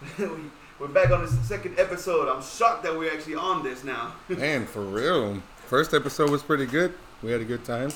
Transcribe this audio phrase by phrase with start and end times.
[0.18, 0.26] we,
[0.78, 2.28] we're back on the second episode.
[2.28, 4.12] I'm shocked that we're actually on this now.
[4.28, 5.40] Man, for real.
[5.66, 6.94] First episode was pretty good.
[7.22, 7.90] We had a good time.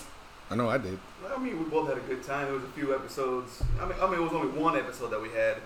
[0.50, 0.98] I know I did.
[1.28, 2.46] I mean, we both had a good time.
[2.46, 3.62] There was a few episodes.
[3.80, 5.56] I mean, I mean, it was only one episode that we had,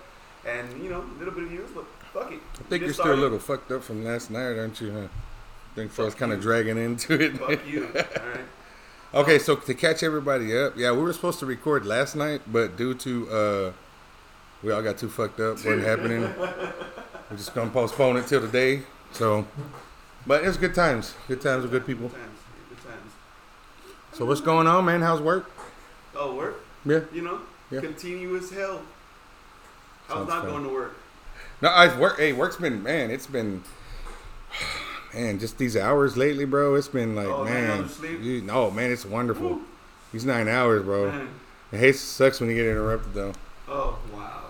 [0.45, 2.39] and you know, a little bit of views, but fuck it.
[2.59, 4.91] I think you're still a little fucked up from last night, aren't you?
[4.91, 5.07] Huh?
[5.07, 6.09] I think so.
[6.11, 7.37] Kind of dragging into it.
[7.37, 7.85] Fuck you.
[7.95, 8.45] All right.
[9.13, 12.75] Okay, so to catch everybody up, yeah, we were supposed to record last night, but
[12.75, 13.71] due to uh,
[14.63, 16.21] we all got too fucked up, wasn't happening.
[16.21, 18.81] We're just gonna postpone it till today.
[19.11, 19.45] So,
[20.25, 22.07] but it's good times, good times with good people.
[22.09, 22.39] Good times.
[22.69, 23.11] Good times.
[24.13, 25.01] So what's going on, man?
[25.01, 25.49] How's work?
[26.15, 26.63] Oh, work.
[26.85, 27.01] Yeah.
[27.13, 27.39] You know,
[27.71, 27.81] Yeah.
[27.81, 28.81] continuous hell.
[30.07, 30.51] How's Sounds not fun.
[30.51, 30.95] going to work?
[31.61, 32.17] No, I work.
[32.19, 33.09] Hey, work's been man.
[33.09, 33.63] It's been
[35.13, 35.39] man.
[35.39, 36.75] Just these hours lately, bro.
[36.75, 37.87] It's been like Oh, man.
[37.89, 38.21] sleep?
[38.21, 38.91] You, no, man.
[38.91, 39.47] It's wonderful.
[39.49, 39.61] Woo.
[40.11, 41.09] These nine hours, bro.
[41.11, 41.29] Man.
[41.71, 43.33] It hates sucks when you get interrupted though.
[43.67, 43.97] Oh.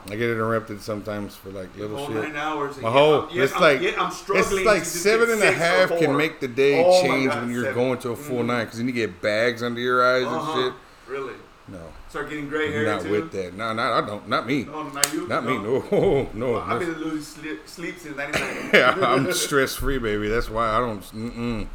[0.08, 2.16] I get interrupted sometimes for like little Whole shit.
[2.24, 2.78] nine hours.
[2.78, 6.16] My whole I'm- it's I'm- like yet I'm it's like seven and a half can
[6.18, 7.76] make the day Oh change God, when you're seven.
[7.84, 8.46] going to a full Mhm.
[8.48, 10.52] night because then you get bags under your eyes Uh-huh.
[10.52, 10.74] and shit.
[11.08, 11.34] Really?
[11.70, 13.10] No, Start getting gray hair not too.
[13.12, 13.54] with that.
[13.54, 14.28] No, no, I don't.
[14.28, 14.66] Not me.
[14.66, 15.28] No, not you.
[15.28, 15.58] Not me.
[15.58, 16.28] No, no.
[16.34, 16.86] Well, I've no.
[16.94, 18.70] been losing sleep, sleep since '99.
[18.74, 20.28] Yeah, I'm stress free, baby.
[20.28, 21.02] That's why I don't.
[21.14, 21.68] Mm-mm.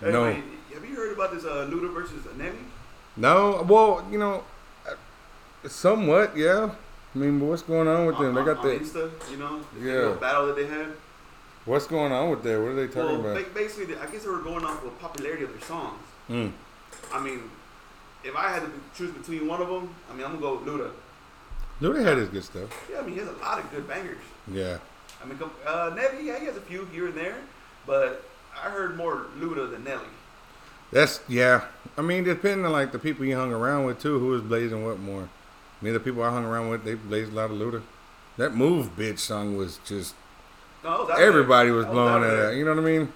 [0.00, 0.22] Hey, No.
[0.22, 0.44] wait,
[0.74, 2.52] have you heard about this uh, Luda versus Nelly?
[3.16, 4.44] No, well, you know,
[4.88, 4.92] uh,
[5.66, 6.70] somewhat, yeah.
[7.16, 8.34] I mean, but what's going on with them?
[8.34, 10.14] They got on, on the Insta, you know, the Yeah.
[10.20, 10.88] battle that they had.
[11.64, 12.60] what's going on with that?
[12.60, 13.34] What are they talking well, about?
[13.42, 15.98] ba- basically, I guess they were going off the popularity of their songs.
[16.28, 16.52] Mm.
[17.12, 17.50] I mean,
[18.22, 20.66] if I had to choose between one of them, I mean, I'm gonna go with
[20.68, 20.90] Luda.
[21.80, 22.68] Luda had his good stuff.
[22.90, 24.18] Yeah, I mean, he has a lot of good bangers.
[24.52, 24.76] Yeah.
[25.22, 27.36] I mean, uh, Nelly, yeah, he has a few here and there,
[27.86, 30.04] but I heard more Luda than Nelly.
[30.92, 31.62] That's yeah.
[31.96, 34.84] I mean, depending on like the people you hung around with too, who was blazing
[34.84, 35.30] what more.
[35.80, 37.82] I mean, the people I hung around with, they blazed a lot of Luda.
[38.38, 40.14] That "Move, Bitch" song was just
[40.84, 42.54] No, that everybody was blowing it out.
[42.54, 43.12] You know what I mean?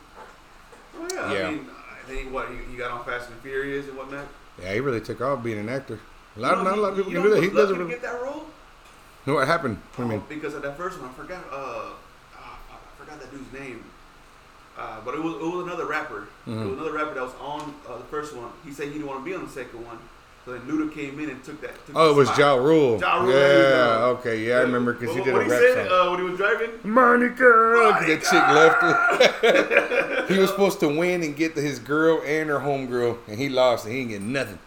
[0.99, 1.33] Oh, yeah.
[1.33, 1.47] Yeah.
[1.47, 4.27] I mean, I think what he, he got on Fast and Furious and whatnot.
[4.61, 5.99] Yeah, he really took off being an actor.
[6.37, 7.43] A lot, You know, not a lot of people can do that.
[7.43, 7.79] He doesn't.
[7.79, 8.45] Really, get that role.
[9.27, 9.77] know what happened?
[9.97, 10.25] What do you Oh, mean?
[10.29, 11.45] because of that first one, I forgot.
[11.53, 11.91] Uh,
[12.37, 13.85] ah, I forgot that dude's name.
[14.79, 16.29] Uh, but it was it was another rapper.
[16.47, 16.71] It Mhm.
[16.71, 18.51] was another rapper that was on uh, the first one.
[18.65, 19.99] He said he didn't want to be on the second one,
[20.45, 21.75] so then Luda came in and took that.
[21.87, 22.37] Took Oh, it was.
[22.39, 22.99] Ja Rule.
[23.01, 24.05] Ja Rule, Yeah.
[24.19, 24.47] Okay.
[24.49, 26.09] Yeah, I remember because he did what a rap he said, song.
[26.09, 26.71] Uh, when he was driving.
[26.83, 27.37] Monica,
[27.93, 30.25] 'cause that chick left Monica!
[30.33, 33.85] he was supposed to win and get his girl and her homegirl, and he lost,
[33.85, 34.59] and he didn't get nothing.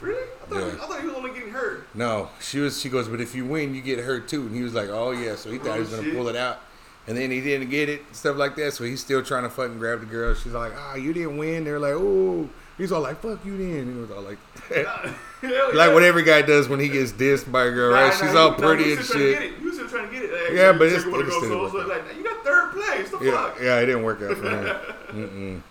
[0.00, 0.18] Really?
[0.22, 0.72] I thought, he, Yeah.
[0.82, 1.86] I thought he was only getting hurt.
[1.94, 2.80] No, she was.
[2.80, 4.42] She goes, but if you win, you get hurt too.
[4.42, 5.36] And he was like, oh yeah.
[5.36, 6.14] So he thought Oh, he was gonna shit.
[6.16, 6.60] pull it out,
[7.06, 8.72] and then he didn't get it, stuff like that.
[8.72, 10.34] So he's still trying to fucking grab the girl.
[10.34, 11.64] She's like, ah, you didn't win.
[11.64, 12.48] They're like, oh.
[12.82, 13.78] He's all like, fuck you then.
[13.88, 14.38] And it was all like,
[15.74, 18.06] like what every guy does when he gets dissed by a girl, Nah, right?
[18.12, 19.40] nah, She's he- all nah, pretty he and was still trying to shit.
[19.40, 19.58] get it.
[19.60, 20.32] He was still trying to get it.
[20.32, 21.88] Like, Yeah, but it's- he it go still so- worked so out.
[21.88, 23.10] like, you got third place.
[23.10, 23.58] The Yeah, fuck?
[23.62, 24.76] yeah, it didn't work out for him.
[25.12, 25.62] Mm-mm.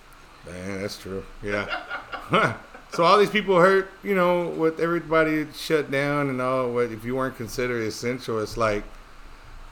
[0.48, 1.24] Man, that's true.
[1.44, 1.84] Yeah.
[2.94, 6.72] so all these people hurt, you know, with everybody shut down and all.
[6.72, 8.40] What if you weren't considered essential?
[8.42, 8.84] It's like,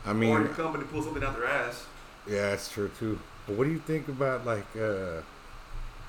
[0.06, 1.86] I or mean, your company pulls something out their ass.
[2.28, 3.18] yeah, that's true too.
[3.48, 5.22] But what do you think about like uh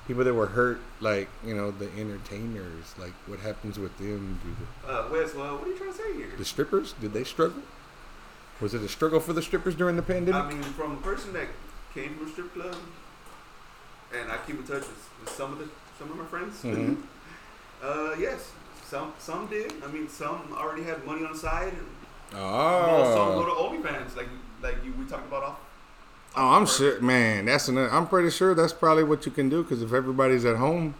[0.07, 2.93] people that were hurt, like you know, the entertainers?
[2.97, 4.39] Like, what happens with them?
[4.85, 6.31] The, Uh, Wes, well, what are you trying to say here?
[6.37, 6.93] the strippers?
[6.99, 7.61] Did they struggle?
[8.59, 10.41] Was it a struggle for the strippers during the pandemic?
[10.43, 11.47] I mean, from a person that
[11.93, 12.75] came from a strip club,
[14.13, 15.67] and I keep in touch with, with some of the
[15.97, 16.61] some of my friends.
[16.63, 16.97] Mhm.
[17.83, 18.51] Uh, yes,
[18.85, 19.73] some some did.
[19.83, 21.87] I mean, some already had money on the side, and
[22.35, 24.27] oh, some go to OnlyFans, like
[24.61, 25.57] like you, we talked about off.
[26.35, 27.45] Oh, I'm sure, man.
[27.45, 27.91] That's another.
[27.91, 30.95] I'm pretty sure that's probably what you can do because if everybody's at home,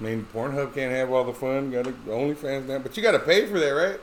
[0.00, 1.70] I mean, Pornhub can't have all the fun.
[1.70, 4.00] Got to OnlyFans now, but you got to pay for that, right?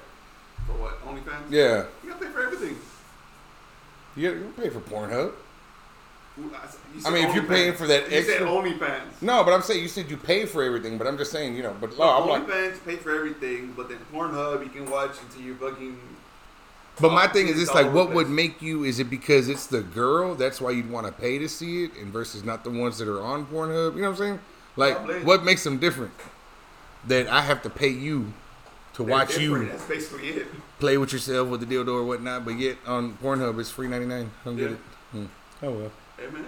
[0.66, 1.01] For what?
[1.05, 1.51] OnlyFans?
[1.51, 2.77] Yeah, You gotta pay for everything.
[4.16, 5.34] you got to pay for Pornhub.
[7.05, 7.47] I mean, if you're OnlyFans.
[7.49, 9.22] paying for that you said OnlyFans.
[9.22, 11.61] No, but I'm saying you said you pay for everything, but I'm just saying, you
[11.61, 14.90] know, but oh, Well, I'm like, OnlyFans pay for everything, but then Pornhub you can
[14.90, 15.99] watch until you're fucking.
[16.99, 18.84] But my thing is, it's it's like, what would make you?
[18.84, 20.35] Is it because it's the girl?
[20.35, 23.07] That's why you'd want to pay to see it, and versus not the ones that
[23.07, 23.95] are on Pornhub.
[23.95, 24.40] You know what I'm saying?
[24.75, 26.13] Like, what makes them different?
[27.07, 28.34] That I have to pay you
[28.93, 29.66] to They're watch different.
[29.66, 30.47] you That's basically it.
[30.79, 34.05] play with yourself with the dildo or whatnot, but yet on Pornhub it's free ninety
[34.05, 34.31] nine.
[34.46, 34.78] Don't get it.
[35.11, 35.25] Hmm.
[35.61, 35.91] Oh well.
[36.17, 36.46] Hey man,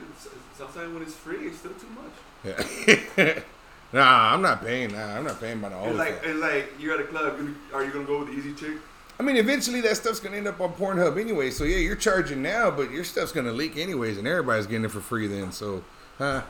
[0.55, 3.17] sometimes when it's free, it's still too much.
[3.17, 3.39] Yeah.
[3.93, 4.91] nah, I'm not paying.
[4.93, 7.39] Nah, I'm not paying by the It's whole like it's like you're at a club.
[7.73, 8.77] Are you gonna go with the easy chick?
[9.19, 11.49] I mean, eventually that stuff's gonna end up on Pornhub anyway.
[11.51, 14.91] So yeah, you're charging now, but your stuff's gonna leak anyways, and everybody's getting it
[14.91, 15.51] for free then.
[15.51, 15.83] So,
[16.17, 16.41] huh?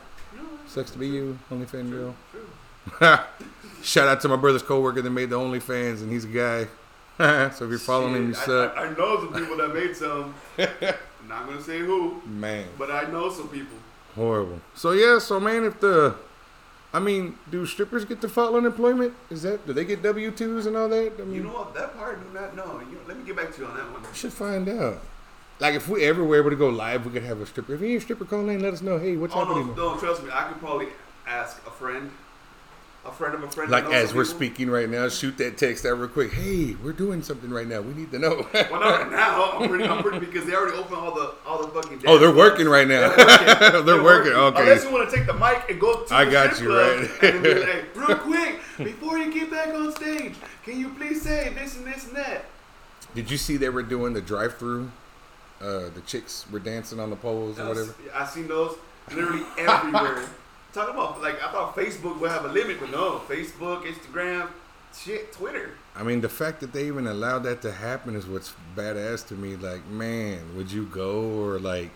[0.66, 2.14] Sucks to be you, OnlyFans girl.
[2.32, 2.48] True.
[3.82, 6.66] Shout out to my brother's coworker that made the OnlyFans, and he's a guy.
[7.52, 8.76] so if you're following him, you Shit, I- suck.
[8.76, 10.34] I, I know some people that made some.
[10.58, 13.76] I'm not gonna say who, Man, but I know some people.
[14.14, 14.60] horrible.
[14.74, 16.14] So yeah, so man, if the,
[16.96, 19.12] I mean, do strippers get to file unemployment?
[19.28, 21.12] Is that do they get W twos and all that?
[21.20, 21.74] I mean, You know what?
[21.74, 22.80] That part I do not know.
[22.90, 24.02] You, let me get back to you on that one.
[24.02, 25.00] we should find out.
[25.60, 27.74] Like if we ever were able to go live, we could have a stripper.
[27.74, 28.98] If you're a stripper, call in, let us know.
[28.98, 29.74] Hey, what's Oh happening?
[29.76, 30.30] no, no, trust me.
[30.32, 30.88] I could probably
[31.26, 32.10] ask a friend,
[33.06, 33.70] a friend of a friend.
[33.70, 34.36] Like as we're people.
[34.36, 36.32] speaking right now, shoot that text out real quick.
[36.32, 37.80] Hey, we're doing something right now.
[37.80, 38.46] We need to know.
[38.52, 39.52] Well, not right now.
[39.52, 42.02] I'm pretty, I'm pretty because they already opened all the all the fucking.
[42.06, 43.14] Oh, they're working right now.
[43.14, 44.60] They're They're working, okay.
[44.62, 47.08] Unless you want to take the mic and go to I the got you, club
[47.22, 47.34] right.
[47.34, 51.52] and be like, real quick, before you get back on stage, can you please say
[51.54, 52.44] this and this and that?
[53.14, 54.90] Did you see they were doing the drive-through?
[55.60, 57.94] Uh, the chicks were dancing on the poles or whatever.
[58.14, 58.76] I seen those
[59.10, 60.24] literally everywhere.
[60.76, 64.50] Talking about like I thought Facebook would have a limit, but no, Facebook, Instagram,
[64.94, 65.70] shit, Twitter.
[65.94, 69.34] I mean, the fact that they even allowed that to happen is what's badass to
[69.34, 69.56] me.
[69.56, 71.88] Like, man, would you go or like?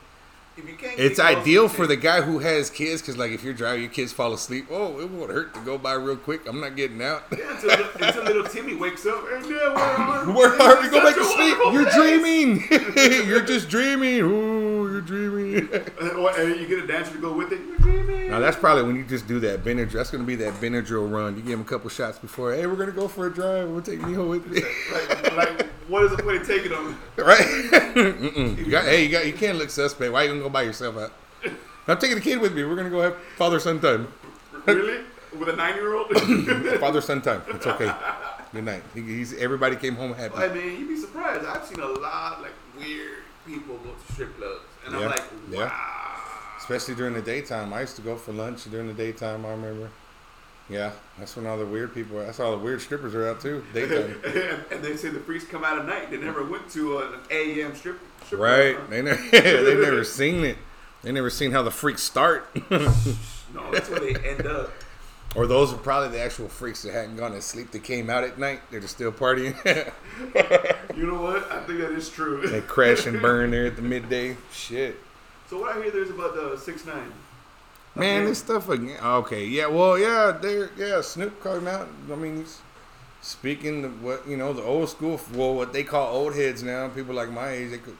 [0.56, 3.54] If you can't, It's ideal for the guy who has kids because, like, if you're
[3.54, 4.66] driving, your kids fall asleep.
[4.70, 6.46] Oh, it won't hurt to go by real quick.
[6.48, 7.24] I'm not getting out.
[7.30, 7.70] Yeah, until,
[8.00, 9.24] until little Timmy wakes up.
[9.30, 10.32] Dad, where are we?
[10.34, 10.88] Where are we?
[10.90, 11.56] Go back to sleep.
[11.72, 11.94] You're place.
[11.94, 13.26] dreaming.
[13.28, 14.20] you're just dreaming.
[14.20, 15.68] Ooh, you're dreaming.
[16.00, 17.60] And you get a dancer to go with it.
[17.60, 18.30] You're dreaming.
[18.30, 19.92] Now that's probably when you just do that Benadryl.
[19.92, 21.36] That's gonna be that Benadryl run.
[21.36, 22.54] You give him a couple shots before.
[22.54, 23.68] Hey, we're gonna go for a drive.
[23.68, 24.62] We'll take me home with me.
[24.92, 26.98] like, like, what is the point of taking them?
[27.16, 27.46] right?
[28.60, 29.26] You got, hey, you got.
[29.26, 30.12] You can't look suspect.
[30.12, 31.12] Why you gonna go by yourself out?
[31.88, 32.64] I'm taking the kid with me.
[32.64, 34.08] We're gonna go have father son time.
[34.66, 35.00] Really?
[35.38, 36.08] With a nine-year-old?
[36.80, 37.42] Father son time.
[37.48, 37.92] It's okay.
[38.52, 38.82] Good night.
[38.94, 40.34] He, he's everybody came home happy.
[40.34, 41.44] I mean, you'd be surprised.
[41.46, 45.22] I've seen a lot like weird people go to strip clubs, and Yeah, I'm like,
[45.50, 45.58] yeah.
[45.66, 46.16] wow.
[46.58, 47.72] Especially during the daytime.
[47.72, 49.46] I used to go for lunch during the daytime.
[49.46, 49.88] I remember.
[50.70, 52.18] Yeah, that's when all the weird people.
[52.18, 53.64] That's all the weird strippers are out too.
[53.74, 54.20] Daytime.
[54.24, 54.36] and,
[54.70, 56.10] and they say the freaks come out at night.
[56.10, 57.98] They never went to an AM strip.
[58.24, 58.76] strip Right.
[58.76, 58.90] club.
[58.90, 59.22] They never.
[59.32, 60.56] they never seen it.
[61.02, 62.48] They never seen how the freaks start.
[63.52, 64.70] No, that's where they end up.
[65.34, 68.22] Or those are probably the actual freaks that hadn't gone to sleep that came out
[68.22, 68.60] at night.
[68.70, 69.56] They're just still partying.
[70.96, 71.50] You know what?
[71.50, 72.46] I think that is true.
[72.46, 74.36] they crash and burn there at the midday.
[74.52, 74.96] Shit.
[75.48, 77.10] So what I hear there's about the six nine.
[77.94, 78.98] Man, this stuff again.
[79.02, 81.00] Okay, yeah, well, yeah, there, yeah.
[81.00, 81.88] Snoop him out.
[82.10, 82.60] I mean, he's
[83.20, 86.88] speaking of what you know, the old school, well, what they call old heads now.
[86.88, 87.96] People like my age, they could,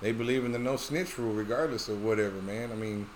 [0.00, 2.40] they believe in the no snitch rule, regardless of whatever.
[2.42, 3.06] Man, I mean,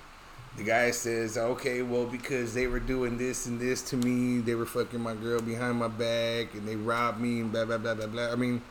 [0.57, 4.57] the guy says, okay, well, because they were doing this and this to me, they
[4.57, 7.95] were fucking my girl behind my back, and they robbed me, and blah blah blah
[7.95, 8.33] blah blah.
[8.33, 8.63] I mean,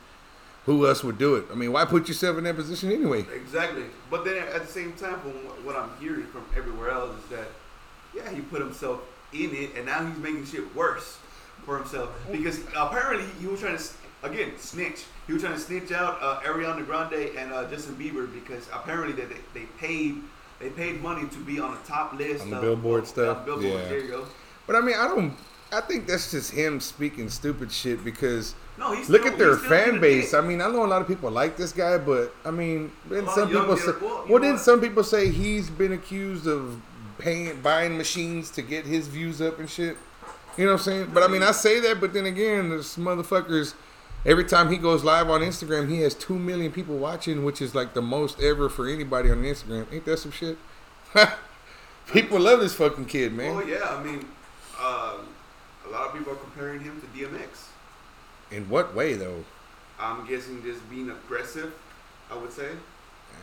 [0.70, 1.44] who else would do it?
[1.50, 3.24] I mean, why put yourself in that position anyway?
[3.34, 3.84] Exactly.
[4.10, 7.30] But then at the same time, from what- what I'm hearing from everywhere else is
[7.30, 7.48] that,
[8.14, 9.00] yeah, he put himself
[9.32, 11.18] in it, and now he's making shit worse
[11.64, 13.84] for himself because apparently he was trying to
[14.22, 15.04] again snitch.
[15.26, 19.12] He was trying to snitch out uh, Ariana Grande and uh, Justin Bieber because apparently
[19.20, 20.16] that they, they paid
[20.58, 23.38] they paid money to be on the top list On the of- Billboard of- stuff?
[23.38, 23.64] of Billboard.
[23.82, 23.88] Yeah.
[23.88, 24.26] There you go.
[24.66, 25.34] But I mean, I don't.
[25.72, 29.56] I think that's just him speaking stupid shit because No, he's look still- at their
[29.56, 30.32] fan base.
[30.34, 33.28] I mean, I know a lot of people like this guy, but I mean, then
[33.28, 36.80] some people say, well, well, then some people say he's been accused of
[37.18, 39.96] paying buying machines to get his views up and shit.
[40.56, 41.10] You know what I'm saying?
[41.12, 43.74] But I mean, I say that, but then again, this motherfuckers.
[44.26, 47.74] Every time he goes live on Instagram, he has two million people watching, which is
[47.74, 49.90] like the most ever for anybody on Instagram.
[49.92, 50.58] Ain't that some shit?
[52.12, 53.56] people love this fucking kid, man.
[53.56, 54.18] Oh yeah, I mean,
[54.78, 55.26] um,
[55.86, 57.59] a lot of people are comparing him to DMX.
[58.50, 59.44] In what way, though?
[59.98, 61.72] I'm guessing just being aggressive.
[62.30, 62.68] I would say.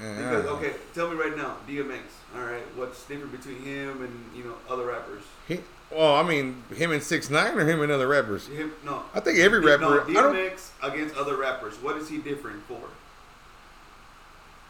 [0.02, 2.00] Uh, Because okay, tell me right now, DMX.
[2.36, 5.24] All right, what's different between him and you know other rappers?
[5.48, 5.60] He,
[5.92, 8.48] well, I mean, him and Six Nine or him and other rappers.
[8.48, 9.04] Him, no.
[9.14, 10.10] I think every No, rapper.
[10.10, 10.36] I don't.
[10.36, 11.76] DMX against other rappers.
[11.76, 12.82] What is he different for?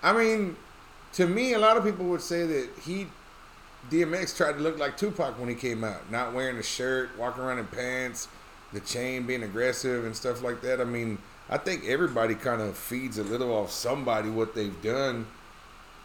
[0.03, 0.55] I mean,
[1.13, 3.07] to me, a lot of people would say that he,
[3.89, 7.43] DMX, tried to look like Tupac when he came out, not wearing a shirt, walking
[7.43, 8.27] around in pants,
[8.73, 10.81] the chain being aggressive and stuff like that.
[10.81, 11.17] I mean,
[11.49, 15.27] I think everybody kind of feeds a little off somebody what they've done.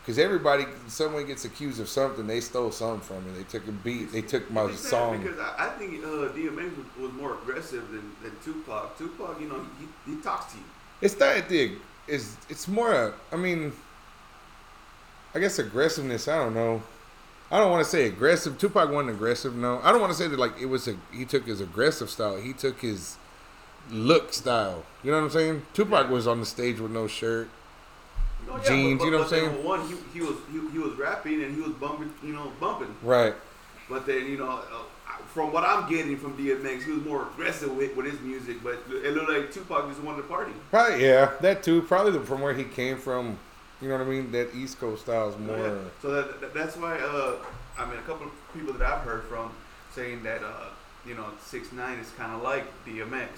[0.00, 3.38] Because everybody, someone gets accused of something, they stole something from me.
[3.38, 5.22] They took a beat, they took my Exactly, song.
[5.22, 8.96] Because I, I think uh, DMX was, was more aggressive than, than Tupac.
[8.98, 10.64] Tupac, you know, he, he talks to you.
[11.00, 11.72] It's not the
[12.06, 13.72] it's it's more a, I mean
[15.34, 16.82] I guess aggressiveness, I don't know.
[17.52, 18.56] I don't want to say aggressive.
[18.56, 19.78] Tupac wasn't aggressive, no.
[19.82, 22.38] I don't want to say that like it was a he took his aggressive style.
[22.38, 23.18] He took his
[23.90, 24.84] look style.
[25.02, 25.62] You know what I'm saying?
[25.74, 27.50] Tupac was on the stage with no shirt.
[28.48, 29.64] Oh, yeah, Jeans, but, you know what I'm saying?
[29.64, 32.94] One, he, he was he, he was rapping and he was bumping, you know, bumping.
[33.02, 33.34] Right.
[33.86, 37.76] But then you know, uh, from what I'm getting from DMX, he was more aggressive
[37.76, 40.52] with, with his music, but it looked like Tupac just wanted to party.
[40.70, 41.82] Probably yeah, that too.
[41.82, 43.38] Probably the, from where he came from.
[43.82, 44.30] You know what I mean?
[44.32, 45.58] That East Coast style is more.
[45.58, 45.74] Yeah.
[46.00, 47.34] So that, that- that's why uh,
[47.78, 49.50] I mean a couple of people that I've heard from
[49.94, 50.66] saying that uh,
[51.06, 53.28] you know six nine is kind of like DMX,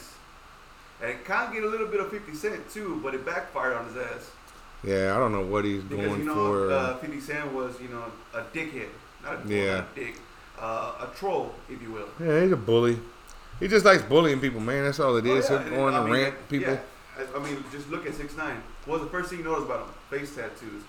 [1.00, 3.74] and it kind of get a little bit of Fifty Cent too, but it backfired
[3.76, 4.30] on his ass
[4.84, 6.70] Yeah, I don't know what he's because going you know for.
[6.72, 8.88] uh, Fifty Cent was you know a dickhead,
[9.22, 9.84] not a, Yeah.
[9.90, 10.16] a dick,
[10.60, 12.08] uh, a troll if you will.
[12.20, 12.98] yeah, he's a bully.
[13.60, 14.84] He just likes bullying people, man.
[14.84, 15.48] That's all it is.
[15.48, 16.72] Oh, yeah, going I to mean, rant people.
[16.74, 16.80] Yeah.
[17.16, 18.60] I, I mean, just look at six nine.
[18.86, 19.94] What was the first thing you noticed about him?
[20.10, 20.82] Face tattoos,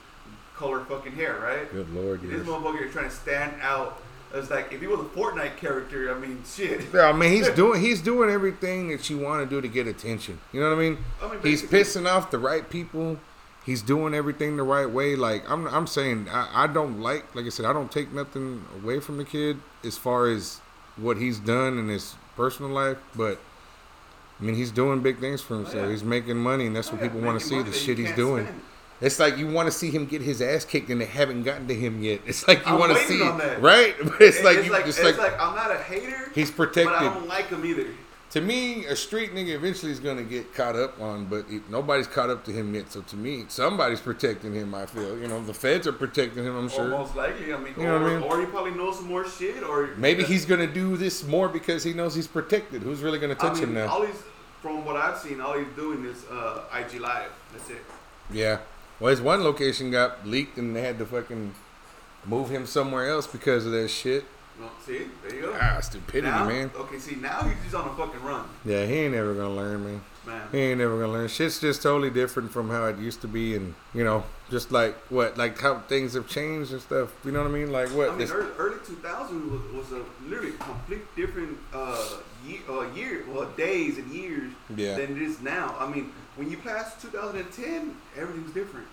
[0.56, 1.72] color fucking hair, right?
[1.72, 2.46] Good lord, This yes.
[2.46, 4.02] motherfucker is trying to stand out.
[4.34, 6.82] It's like if he was a Fortnite character, I mean, shit.
[6.94, 9.88] Yeah, I mean he's doing he's doing everything that you want to do to get
[9.88, 10.40] attention.
[10.52, 10.98] You know what I mean?
[11.24, 13.18] I mean, He's pissing off the right people.
[13.66, 15.16] He's doing everything the right way.
[15.16, 18.66] Like I'm, I'm saying, I, I don't like, like I said, I don't take nothing
[18.84, 20.60] away from the kid as far as
[20.98, 22.98] what he's done in his personal life.
[23.16, 23.40] But
[24.40, 25.76] I mean, he's doing big things for himself.
[25.78, 25.92] Oh, yeah.
[25.92, 28.12] He's making money, and that's Oh, what yeah, people want to see the shit he's
[28.14, 28.46] doing.
[28.46, 28.62] spend.
[29.02, 31.68] It's like you want to see him get his ass kicked, and they haven't gotten
[31.68, 32.22] to him yet.
[32.26, 33.62] It's like you want to see, on that.
[33.62, 33.94] right?
[34.04, 36.32] But it's It- like it's you, like it's it's like, like, I'm not a hater,
[36.34, 36.94] he's but protected.
[36.96, 37.88] I don't like him either.
[38.36, 42.06] To me, a street nigga eventually is gonna get caught up on, but it, nobody's
[42.06, 42.92] caught up to him yet.
[42.92, 44.76] So to me, somebody's protecting him.
[44.76, 46.54] I feel, you know, the feds are protecting him.
[46.54, 46.90] I'm Or sure.
[46.90, 48.24] most likely, I mean, You know what I mean?
[48.24, 51.86] or he probably knows some more shit, or Maybe he's gonna do this more because
[51.86, 52.82] he knows he's protected.
[52.82, 53.88] Who's really gonna touch I mean, him now?
[53.88, 54.22] all he's
[54.62, 57.32] from what I've seen, all he's doing is uh, IG live.
[57.54, 57.86] That's it.
[58.34, 58.58] Yeah.
[59.00, 61.56] Well, his one location got leaked, and they had to fucking
[62.26, 64.26] move him somewhere else because of that shit.
[64.60, 65.58] No, see, there you go.
[65.60, 66.72] Ah, stupidity, now, man.
[66.76, 69.84] Okay, see, now he's just on a fucking run, Yeah, he ain't ever gonna learn,
[69.84, 70.02] man.
[70.26, 70.48] man.
[70.52, 71.28] He ain't never gonna learn.
[71.28, 74.96] Shit's just totally different from how it used to be, and you know, just like
[75.10, 77.14] what, like how things have changed and stuff.
[77.26, 77.72] You know what I mean?
[77.74, 78.08] Like what?
[78.08, 82.14] I mean, this- early, early 2000 was, was a literally complete different uh,
[82.48, 85.76] year, uh, year, well, days and years yeah, than it is now.
[85.78, 88.88] I mean, when you pass 2010, everything's different.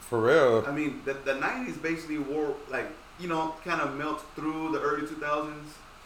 [0.00, 0.64] for real.
[0.66, 4.80] I mean, the, the 90s basically wore, like, you know, kind of melt through the
[4.80, 5.52] early 2000s.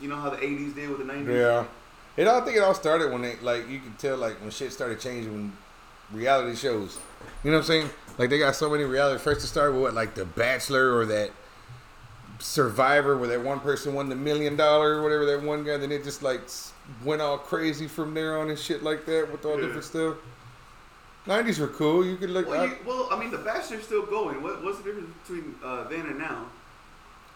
[0.00, 1.26] You know how the 80s did with the 90s?
[1.28, 1.64] Yeah,
[2.16, 2.26] it.
[2.26, 4.72] all- I think it all started when they like you could tell like when shit
[4.72, 5.52] started changing when
[6.12, 6.98] reality shows.
[7.44, 7.90] You know what I'm saying?
[8.18, 9.22] Like they got so many reality.
[9.22, 11.30] First it started with what, like The Bachelor or that
[12.38, 15.76] Survivor, where that one person won the million dollar or whatever that one guy.
[15.76, 16.40] Then it just like
[17.04, 19.66] went all crazy from there on and shit like that with all Yeah.
[19.66, 20.16] different stuff.
[21.26, 22.04] Nineties were cool.
[22.06, 22.48] You could look.
[22.48, 24.42] Well, I- you, well, I mean, the Bachelor's still going.
[24.42, 26.46] What, what's the difference between uh, then and now?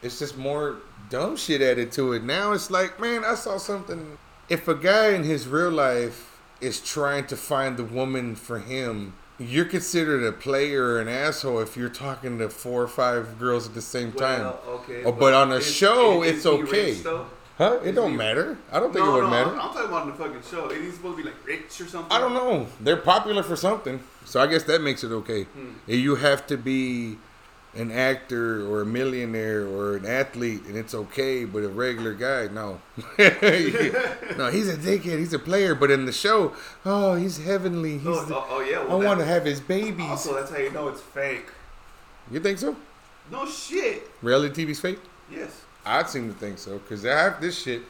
[0.05, 0.77] It's just more
[1.11, 2.23] dumb shit added to it.
[2.23, 4.19] Now it's like, man, I saw something.
[4.49, 9.15] If a guy in his real life is trying to find the woman for him,
[9.39, 13.67] you're considered a player or an asshole if you're talking to four or five girls
[13.67, 14.41] at the same time.
[14.41, 15.03] Well, okay.
[15.05, 16.93] Oh, but on a is- show, is- it's is okay.
[16.93, 17.07] rich.
[17.57, 17.79] Huh?
[17.85, 18.59] It don't he- matter.
[18.73, 19.51] I don't think no, it would no, matter.
[19.51, 20.69] I'm, I'm talking about in the fucking show.
[20.71, 22.11] Is he supposed to be like rich or something?
[22.11, 22.67] I don't know.
[22.81, 25.45] They're popular for something, so I guess that makes it okay.
[25.45, 25.71] Hmm.
[25.87, 27.17] You have to be
[27.77, 31.45] an actor or a millionaire or an athlete, and it's okay.
[31.45, 32.81] But a regular guy, no,
[33.19, 35.19] no, he's a dickhead.
[35.19, 36.53] He's a player, but in the show,
[36.85, 37.99] oh, he's heavenly.
[37.99, 38.81] He's Oh, the, oh, oh, yeah.
[38.81, 40.07] I want to have his babies.
[40.09, 41.47] Also, that's how you know it's fake.
[42.31, 42.77] You think so?
[43.31, 44.11] No shit.
[44.23, 44.99] Reality TV's fake?
[45.31, 45.63] Yes.
[45.85, 47.83] I'd seem to think so because they have this shit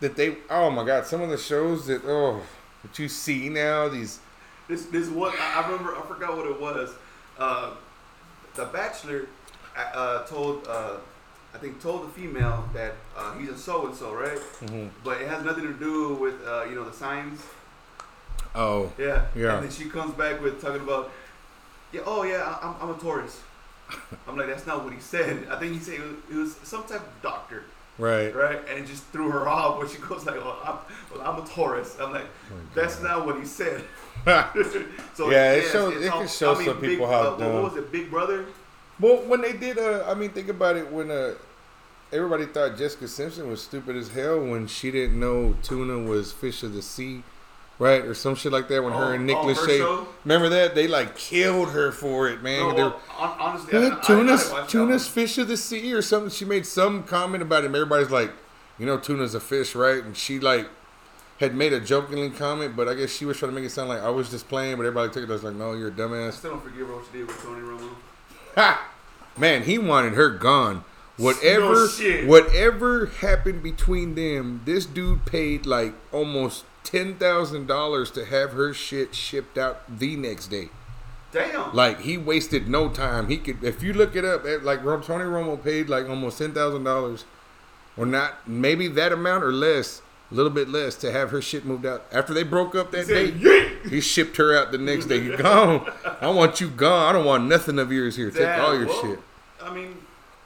[0.00, 0.36] that they.
[0.48, 2.42] Oh my god, some of the shows that oh
[2.82, 4.20] that you see now these.
[4.68, 5.96] This this what I I remember.
[5.96, 6.90] I forgot what it was.
[7.38, 7.72] Uh,
[8.56, 9.26] the Bachelor
[9.76, 10.96] uh, uh, told uh,
[11.54, 14.38] I think told the female that uh, he's a so and so, right?
[14.64, 14.90] Mhm.
[15.04, 17.40] But it has nothing to do with uh, you know the signs.
[18.54, 19.26] Oh, Yeah.
[19.34, 19.56] Yeah.
[19.56, 21.10] And then she comes back with talking about,
[21.92, 23.40] yeah, oh yeah, I'm, I'm a Taurus.
[24.26, 25.46] I'm like, that's not what he said.
[25.50, 27.64] I think he said it was, it was some type of doctor,
[27.98, 28.34] right.
[28.34, 28.58] right?
[28.68, 30.76] And it just threw her off when she goes like, well, I'm,
[31.18, 31.96] well, I'm a Taurus.
[32.00, 32.26] I'm like,
[32.74, 33.82] that's not what he said.
[35.14, 37.20] so Yeah, it yes, shows- it all- can show I mean, some Big- people how
[37.34, 37.54] uh, dumb.
[37.54, 38.44] What was it, Big Brother?
[38.98, 40.90] Well, when they did, uh, I mean, think about it.
[40.90, 41.34] When uh,
[42.12, 46.62] everybody thought Jessica Simpson was stupid as hell when she didn't know tuna was fish
[46.62, 47.22] of the sea,
[47.78, 48.82] right, or some shit like that.
[48.82, 52.28] When her Oh, and oh, Nicholas oh, her remember that they like killed her for
[52.28, 52.60] it, man.
[52.60, 55.38] No, They were- well, hon- honestly, I- I- I tuna's didn't watch that tuna's fish
[55.38, 56.30] of the sea or something.
[56.30, 57.66] She made some comment about it.
[57.66, 58.30] And everybody's like,
[58.78, 60.02] you know, tuna's a fish, right?
[60.04, 60.68] And she like
[61.38, 63.88] had made a jokingly comment, but I guess she was trying to make it sound
[63.90, 64.76] like I was just playing.
[64.76, 66.32] But everybody took it as like, no, you're a I dumbass.
[66.34, 67.90] still don't forgive her what she did with Tony Romo.
[68.54, 68.88] Ha!
[69.36, 70.84] Man, he wanted her gone.
[71.18, 72.26] Whatever, No shit.
[72.26, 78.72] whatever happened between them, this dude paid like almost ten thousand dollars to have her
[78.72, 80.68] shit shipped out the next day.
[81.32, 81.74] Damn.
[81.74, 83.28] Like he wasted no time.
[83.28, 86.52] He could, if you look it up, eh, like Tony Romo paid like almost ten
[86.52, 87.24] thousand dollars
[87.96, 91.64] or not, maybe that amount or less, a little bit less, to have her shit
[91.64, 93.32] moved out after they broke up that day.
[93.88, 95.18] He shipped her out the next day.
[95.18, 95.90] You gone?
[96.20, 97.08] I want you gone.
[97.08, 98.30] I don't want nothing of yours here.
[98.30, 99.20] Take all your well, shit.
[99.62, 99.96] I mean,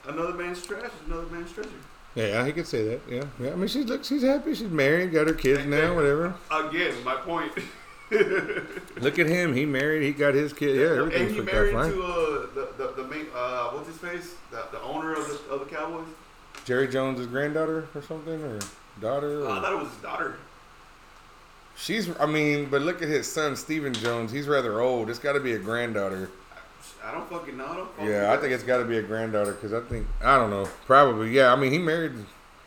[0.07, 1.69] another man's trash is another man's treasure.
[2.15, 3.01] Yeah, he could say that.
[3.09, 3.51] Yeah, yeah.
[3.51, 4.53] I mean, she's look, she's happy.
[4.53, 6.35] She's married, got her kids now, whatever.
[6.51, 7.53] Again, my point.
[8.11, 9.53] Look at him.
[9.53, 10.03] He married.
[10.03, 10.75] He got his kid.
[10.75, 11.91] Yeah, and everything's he out married fine.
[11.91, 15.39] to uh, the, the the main uh, what's his face, the, the owner of the
[15.49, 16.07] of the Cowboys.
[16.65, 18.59] Jerry Jones' granddaughter or something, or
[18.99, 19.45] daughter.
[19.45, 20.35] Oh, I thought it was his daughter.
[21.77, 22.09] she's.
[22.19, 24.29] I mean, but look at his son, Stephen Jones.
[24.29, 25.09] He's rather old.
[25.09, 26.29] It's got to be a granddaughter.
[27.03, 27.65] I don't fucking know.
[27.65, 30.07] I don't fucking Yeah, I think it's got to be a granddaughter because I think
[30.21, 30.67] I don't know.
[30.85, 31.31] Probably.
[31.31, 31.51] Yeah.
[31.51, 32.13] I mean, he married.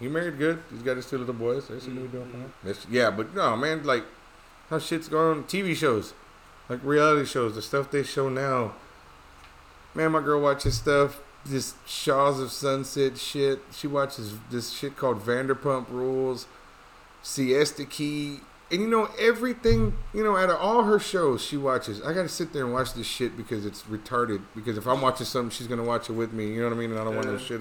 [0.00, 0.62] He married good.
[0.70, 1.68] He's got his two little boys.
[1.68, 2.32] They be doing mm-hmm.
[2.32, 2.52] fine.
[2.64, 3.84] That's- yeah, but no, man.
[3.84, 4.04] Like
[4.70, 5.44] how shit's going on.
[5.44, 6.14] TV shows,
[6.68, 8.74] like reality shows, the stuff they show now.
[9.94, 11.20] Man, my girl watches stuff.
[11.46, 13.60] This Shahs of Sunset shit.
[13.70, 16.46] She watches this shit called Vanderpump Rules,
[17.22, 18.40] Siesta Key,
[18.74, 19.96] and you know everything.
[20.12, 22.02] You know, out of all her shows, she watches.
[22.02, 24.42] I gotta sit there and watch this shit because it's retarded.
[24.54, 26.48] Because if I'm watching something, she's gonna watch it with me.
[26.48, 26.90] You know what I mean?
[26.90, 27.60] And I don't want no shit.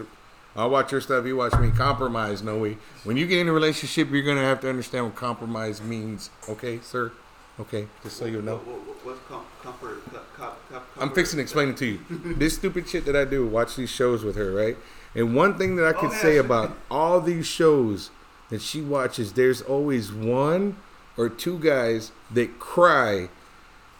[0.55, 1.25] I'll watch her stuff.
[1.25, 1.69] You watch me.
[1.69, 2.77] Compromise, no way.
[3.03, 6.31] When you get in a relationship, you're gonna have to understand what compromise means.
[6.49, 7.11] Okay, sir.
[7.59, 8.57] Okay, just so you know.
[8.57, 10.01] What, com- comfort?
[10.11, 11.99] co- co- co- I'm fixing to explain it to you.
[12.09, 14.75] this stupid shit that I do, watch these shows with her, right?
[15.13, 18.09] And one thing that I oh, could Oh, yeah, say about all these shows
[18.49, 20.77] that she watches, there's always one
[21.17, 23.29] or two guys that cry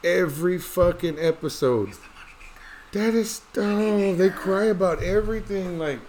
[0.04, 1.92] every fucking episode.
[2.92, 5.80] That is oh, they cry about everything.
[5.80, 6.00] Like,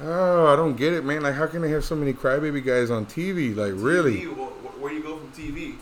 [0.00, 1.22] oh, I don't get it, man.
[1.22, 3.54] Like, how can they have so many crybaby guys on TV?
[3.56, 4.18] Like, really?
[4.18, 5.76] TV, wh- where you go from TV?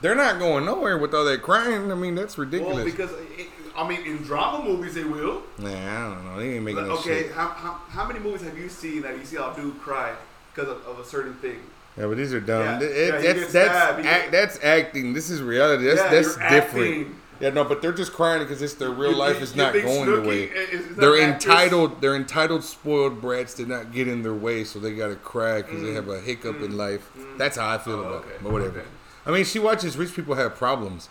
[0.00, 1.92] They're not going nowhere with all that crying.
[1.92, 2.74] I mean, that's ridiculous.
[2.76, 3.46] Well, because it,
[3.76, 5.42] I mean, in drama movies they will.
[5.58, 6.38] nah, I don't know.
[6.40, 7.32] They ain't making But, that okay, shit.
[7.32, 10.12] how, how, how many movies have you seen that you see a dude cry
[10.52, 11.60] because of, of a certain thing?
[11.96, 12.80] Yeah, but these are dumb.
[12.80, 15.12] Yeah, It- yeah, that's that's act, that's acting.
[15.12, 15.84] This is reality.
[15.84, 16.88] That's Yeah, that's you're different.
[16.98, 17.16] acting.
[17.40, 20.06] Yeah, no, but they're just crying because it's their real You life is not going
[20.10, 20.44] the way.
[20.44, 21.44] is- is They're actress?
[21.44, 22.00] entitled.
[22.00, 25.82] They're entitled, spoiled brats to not get in their way, so they gotta cry because
[25.82, 27.10] they have a hiccup in life.
[27.38, 28.04] That's how I feel Mm.
[28.04, 28.42] Oh, about okay, it.
[28.44, 28.78] But whatever.
[28.78, 28.88] okay.
[29.26, 31.08] I mean, she watches rich people have problems.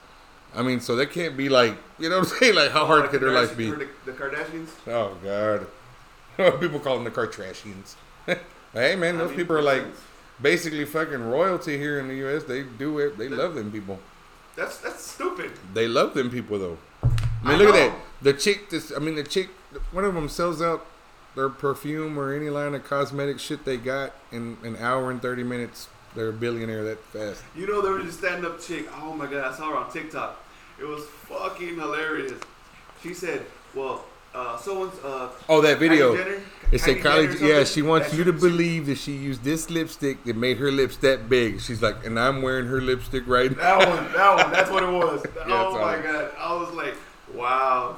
[0.55, 2.55] I mean, so they can't be like, you know what I'm saying?
[2.55, 3.69] Like, how hard Like could the their life be?
[3.69, 4.69] The, the Kardashians.
[4.87, 5.67] Oh God.
[6.61, 7.95] People call them the Kardashians.
[8.73, 9.83] hey man, I those mean, people are like.
[10.41, 12.43] Basically fucking royalty here in the U.S.
[12.43, 13.17] They do it.
[13.17, 13.99] They love them people.
[14.55, 15.51] That's that's stupid.
[15.73, 16.77] They love them people though.
[17.03, 17.99] I mean, I look at that.
[18.21, 18.69] The chick.
[18.69, 18.91] This.
[18.95, 19.49] I mean, the chick.
[19.91, 20.85] One of them sells out
[21.35, 25.43] their perfume or any line of cosmetic shit they got in an hour and thirty
[25.43, 25.87] minutes.
[26.13, 27.41] They're a billionaire that fast.
[27.55, 28.85] You know there was a stand-up chick.
[29.01, 30.43] Oh my god, I saw her on TikTok.
[30.77, 32.33] It was fucking hilarious.
[33.01, 36.15] She said, "Well, uh, someone's uh, Oh, that video.
[36.15, 36.41] Jenner?
[36.71, 37.37] It said Kylie.
[37.41, 40.95] Yeah, she wants you to believe that she used this lipstick that made her lips
[40.97, 41.59] that big.
[41.59, 43.79] She's like, and I'm wearing her lipstick right now.
[43.79, 45.21] That one, that one, that's what it was.
[45.35, 46.95] that's oh my god, I was like,
[47.33, 47.97] wow.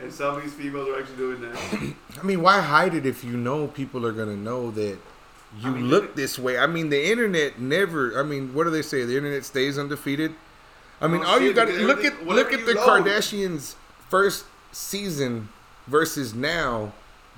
[0.00, 1.94] And some of these females are actually doing that.
[2.20, 4.98] I mean, why hide it if you know people are gonna know that
[5.60, 6.56] you I mean, look this way?
[6.56, 8.18] I mean, the internet never.
[8.18, 9.04] I mean, what do they say?
[9.04, 10.34] The internet stays undefeated.
[11.00, 12.74] I mean, Oh, all you got to look at look at the.
[12.74, 13.74] Kardashians'
[14.08, 15.48] first season
[15.86, 16.92] versus now.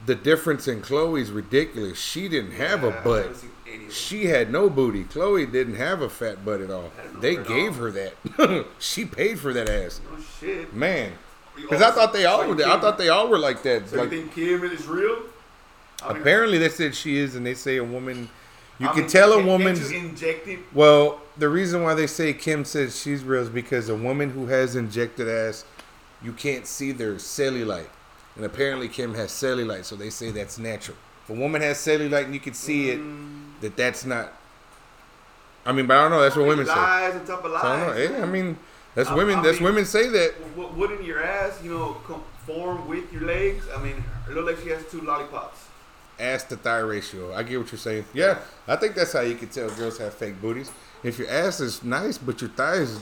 [0.05, 1.99] The difference in Khloé's ridiculous.
[1.99, 3.23] She didn't have Yeah, a butt.
[3.25, 3.91] haven't seen any.
[3.91, 5.05] She had no booty.
[5.05, 6.93] Khloé didn't have a fat butt at all.
[7.21, 7.91] They gave all.
[7.91, 8.67] her that.
[8.79, 10.75] she paid for that ass, Oh shit.
[10.75, 11.13] man.
[11.57, 12.63] Because I thought they all so were.
[12.67, 13.89] I thought they all were like that.
[13.89, 15.23] So Like you think Kim is real?
[16.05, 18.29] I mean, Apparently, they said she is, and they say a woman.
[18.79, 19.81] You I can mean, tell a can't- woman's.
[19.81, 20.59] Can't you inject it?
[20.75, 24.45] well, the reason why they say Kim says she's real is because a woman who
[24.49, 25.65] has injected ass,
[26.23, 27.87] you can't see their cellulite,
[28.37, 30.97] and apparently Kim has cellulite, so they say that's natural.
[31.25, 33.61] If a woman has cellulite and you can see it, Mm.
[33.61, 34.33] that that's not.
[35.65, 36.21] I mean, but I don't know.
[36.21, 36.73] That's what women say.
[36.75, 37.65] Lies on top of lies.
[37.65, 37.93] I don't know.
[38.17, 38.57] Hey, I mean,
[38.95, 39.37] that's I- women.
[39.37, 40.55] I that's mean- women say that.
[40.57, 43.65] W- wouldn't your ass, you know, conform with your legs?
[43.77, 45.61] I mean, it look like she has two lollipops.
[46.19, 47.35] ass to thigh ratio.
[47.35, 48.07] I get what you're saying.
[48.15, 50.71] Yeah, I think that's how you can tell girls have fake booties.
[51.03, 52.99] If your ass is nice but your thighs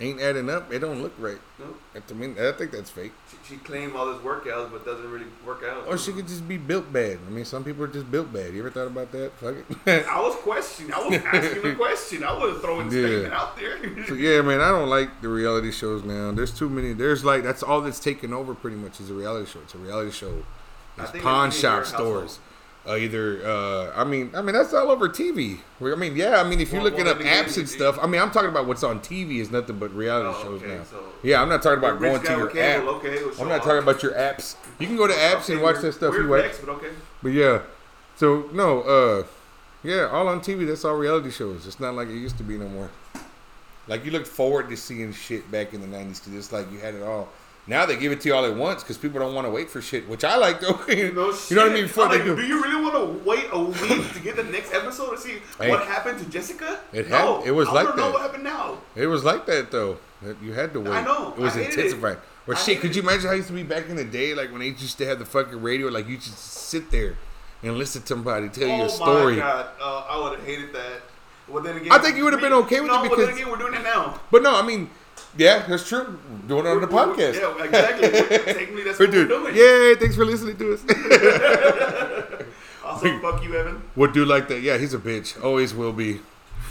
[0.00, 1.38] ain't adding up, it don't look right.
[1.58, 3.12] No, I mean, I think that's fake.
[3.30, 5.86] she, she claimed all this workouts, but doesn't really work out.
[5.86, 7.18] Or she could just be built bad.
[7.26, 8.52] I mean, some people are just built bad.
[8.54, 9.32] You ever thought about that?
[9.38, 10.06] Fuck it.
[10.10, 10.92] I was questioning.
[10.94, 12.24] I was asking a question.
[12.24, 13.06] I wasn't throwing a Yeah.
[13.06, 14.06] statement out there.
[14.06, 16.32] so yeah, man, I don't like the reality shows now.
[16.32, 16.92] There's too many.
[16.94, 19.60] There's like that's all that's taken over pretty much is a reality show.
[19.60, 20.44] It's a reality show.
[20.98, 22.38] It's pawn it's in your shop household.
[22.86, 25.58] Uh, either uh, I mean, I mean that's all over TV.
[25.82, 28.06] I mean, yeah, I mean if you're Well, looking well, up apps and stuff, I
[28.06, 30.84] mean I'm talking about what's on TV is nothing but reality Oh, shows okay, now.
[30.84, 33.04] so- yeah, I'm not talking about going to your cable, app.
[33.04, 34.56] Okay, I'm not talking about your apps.
[34.78, 36.88] You can go to apps Okay, and watch that stuff you but okay.
[37.22, 37.60] But yeah,
[38.16, 39.24] So no, uh,
[39.82, 40.66] yeah, all on TV.
[40.66, 41.66] That's all reality shows.
[41.66, 42.90] It's not like it used to be no more.
[43.88, 46.78] Like you looked forward to seeing shit back in the '90s because it's like you
[46.78, 47.28] had it all.
[47.70, 49.70] Now they give it to you all at once because people don't want to wait
[49.70, 50.78] for shit, which I like though.
[50.88, 51.82] you No know what I mean?
[51.84, 52.36] Before I'm they like, do.
[52.36, 55.36] do you really want to wait a week to get the next episode to see
[55.58, 55.70] Hey.
[55.70, 56.80] what happened to Jessica?
[56.92, 58.12] It no, hap- it was I like know that.
[58.12, 58.78] what happened now.
[58.96, 59.98] It was like that though.
[60.42, 60.90] You had to wait.
[60.92, 61.32] I know.
[61.36, 62.14] It was intensified.
[62.18, 62.22] it.
[62.48, 64.34] Or I shit, could you imagine how it used to be back in the day?
[64.34, 67.16] Like when they used to have the fucking radio, like you just sit there
[67.62, 69.34] and listen to somebody tell you oh a story.
[69.34, 71.02] Oh my god, uh, I would have hated that.
[71.48, 73.36] Well, then again, I think you would've been okay with no, it but because- then
[73.36, 74.20] again, we're doing it now.
[74.32, 74.90] But no, I mean,
[75.36, 76.18] yeah, that's true.
[76.46, 77.34] Doing it on the podcast.
[77.34, 78.10] Yeah, exactly.
[78.10, 79.54] Technically, that's what we're doing.
[79.54, 79.56] doing.
[79.56, 79.94] Yay!
[79.96, 80.84] Thanks for listening to us.
[82.90, 83.82] Also, fuck you, Evan.
[83.94, 84.62] Would do like that.
[84.62, 85.42] Yeah, he's a bitch.
[85.42, 86.20] Always will be.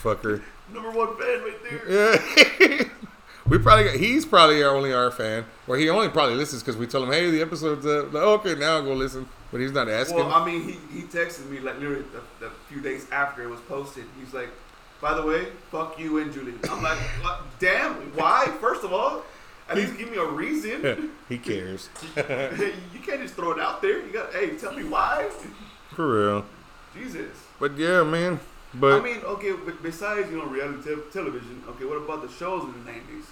[0.02, 0.42] Fucker.
[0.74, 1.90] Number one fan right there.
[1.90, 2.84] Yeah.
[3.48, 6.78] we probably got, he's probably our only our fan, or he only probably listens because
[6.78, 8.14] we tell him, hey, the episode's up.
[8.14, 9.28] Like, okay, now I'll go listen.
[9.52, 10.18] But he's not asking.
[10.18, 13.50] Well, I mean, he, he texted me like literally the, the few days after it
[13.50, 14.06] was posted.
[14.20, 14.50] He's like,
[15.02, 16.54] by the way, fuck you and Julie.
[16.70, 16.98] I'm like,
[17.60, 18.48] damn, why?
[18.60, 19.24] First of all,
[19.70, 21.12] at least give me a reason.
[21.30, 21.90] he cares.
[22.16, 24.06] you can't just throw it out there.
[24.06, 25.30] You got, hey, tell me why.
[25.96, 26.46] For real.
[26.94, 27.32] Jesus.
[27.60, 28.40] But yeah, man.
[28.74, 32.32] But I mean, okay, but besides you know reality te- television, okay, what about the
[32.32, 33.26] shows in the '90s?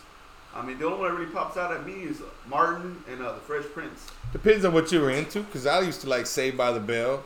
[0.55, 3.33] I mean, the only one that really pops out at me is Martin and uh,
[3.33, 4.07] the Fresh Prince.
[4.33, 5.41] depends on what you were into.
[5.41, 7.23] Because I used to like Saved by the Bell.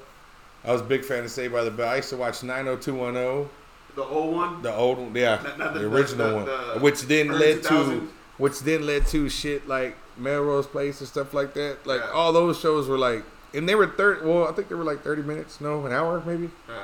[0.66, 1.88] I was a big fan of Saved by the Bell.
[1.88, 3.50] I used to watch 90210.
[3.96, 4.62] The old one.
[4.62, 7.64] The old one, yeah, Not- not the, the- original the- one, the which then led
[7.64, 11.86] to, which then led to shit like Melrose Place and stuff like that.
[11.86, 12.12] Like Yeah.
[12.12, 13.24] all those shows were like,
[13.54, 14.26] and they were thirty.
[14.26, 16.50] Well, I think they were like thirty minutes, no, an hour maybe.
[16.70, 16.76] Yeah.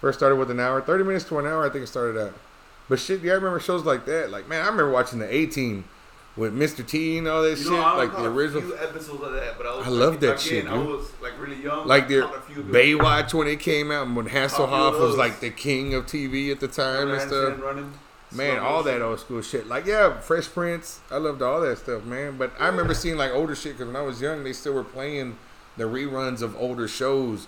[0.00, 1.64] First started with an hour, thirty minutes to an hour.
[1.64, 2.34] I think it started out.
[2.88, 4.30] But shit, yeah, I remember shows like that.
[4.30, 5.84] Like man, I remember watching the A Team
[6.36, 6.86] with Mr.
[6.86, 8.72] T and all that You shit, know, I like the original.
[8.74, 11.62] episodes of that, but I was I like, love that shit, I was like really
[11.62, 11.86] young.
[11.86, 12.98] Like I their caught a few of it.
[12.98, 16.60] Baywatch when it came out, and when Hasselhoff was like the king of TV at
[16.60, 17.60] the time and stuff.
[17.60, 17.92] Running.
[18.34, 19.66] Man, all that old school shit.
[19.66, 21.00] Like, yeah, Fresh Prince.
[21.10, 22.38] I loved all that stuff, man.
[22.38, 24.84] But I remember seeing like older shit because when I was young, they still were
[24.84, 25.36] playing
[25.76, 27.46] the reruns of older shows,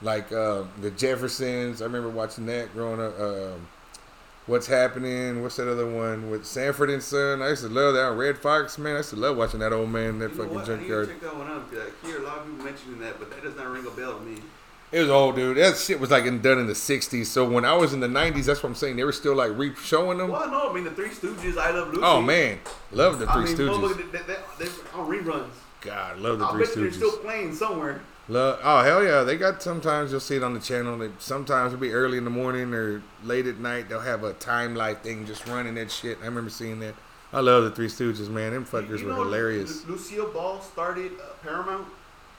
[0.00, 1.82] like uh, the Jeffersons.
[1.82, 3.20] I remember watching that growing up.
[3.20, 3.68] Um,
[4.46, 5.40] What's happening?
[5.42, 7.40] What's that other one with Sanford and Son?
[7.42, 8.12] I used to love that.
[8.16, 8.94] Redd Foxx, man.
[8.94, 10.68] I used to love watching that old man that You know fucking what?
[10.68, 11.08] I need to junkyard.
[11.08, 13.30] check that one out because uh, I hear a lot of people mentioning that, but
[13.30, 14.42] that does not ring a bell to me.
[14.90, 15.56] It was old, dude.
[15.56, 17.26] That shit was like in, done in the '60s.
[17.26, 18.96] So when I was in the '90s, that's what I'm saying.
[18.96, 20.30] They were still like re-showing them.
[20.30, 22.02] Well, no, I mean the Three Stooges, I Love Lucy.
[22.02, 22.58] Oh man,
[22.90, 24.12] love the Three I mean, Stooges.
[24.12, 24.18] they,
[24.64, 25.48] they, on reruns.
[25.80, 28.02] God, love the I Three bet you they're still playing somewhere.
[28.28, 30.96] Love, oh hell yeah, they got sometimes you'll see it on the channel.
[30.96, 33.88] They, sometimes it'll be early in the morning or late at night.
[33.88, 36.18] They'll have a time life thing just running that shit.
[36.22, 36.94] I remember seeing that.
[37.32, 38.52] I love the Three Stooges, man.
[38.52, 39.84] Them fuckers you were hilarious.
[39.86, 41.86] Lu- Lucille Ball started uh, Paramount.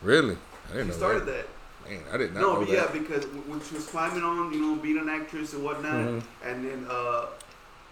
[0.02, 0.38] Really,
[0.69, 1.48] I didn't know started that.
[1.86, 1.89] that.
[1.89, 4.62] Man, I did not No, know but yeah, because when she was climbing on, you
[4.62, 6.24] know, being an actress and whatnot, Mhm.
[6.46, 7.26] and then uh,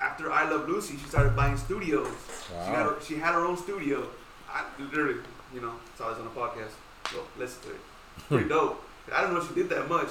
[0.01, 2.07] after I Love Lucy, she started buying studios.
[2.47, 2.89] She had Wow.
[2.93, 4.07] her, she had her own studio.
[4.49, 5.19] I literally,
[5.53, 6.71] you know, saw this on a podcast.
[7.11, 7.81] So listen to it.
[8.27, 8.83] Pretty dope.
[9.13, 10.09] I don't know if she did that much.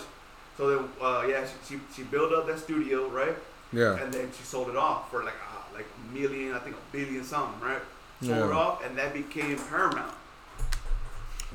[0.56, 3.34] So then, uh, yeah, she, she she built up that studio, right?
[3.72, 6.76] Yeah, And then she sold it off for like uh, like a million, I think
[6.76, 7.80] a billion something, right?
[8.20, 8.46] Sold Yeah.
[8.46, 10.12] it off, and that became Paramount.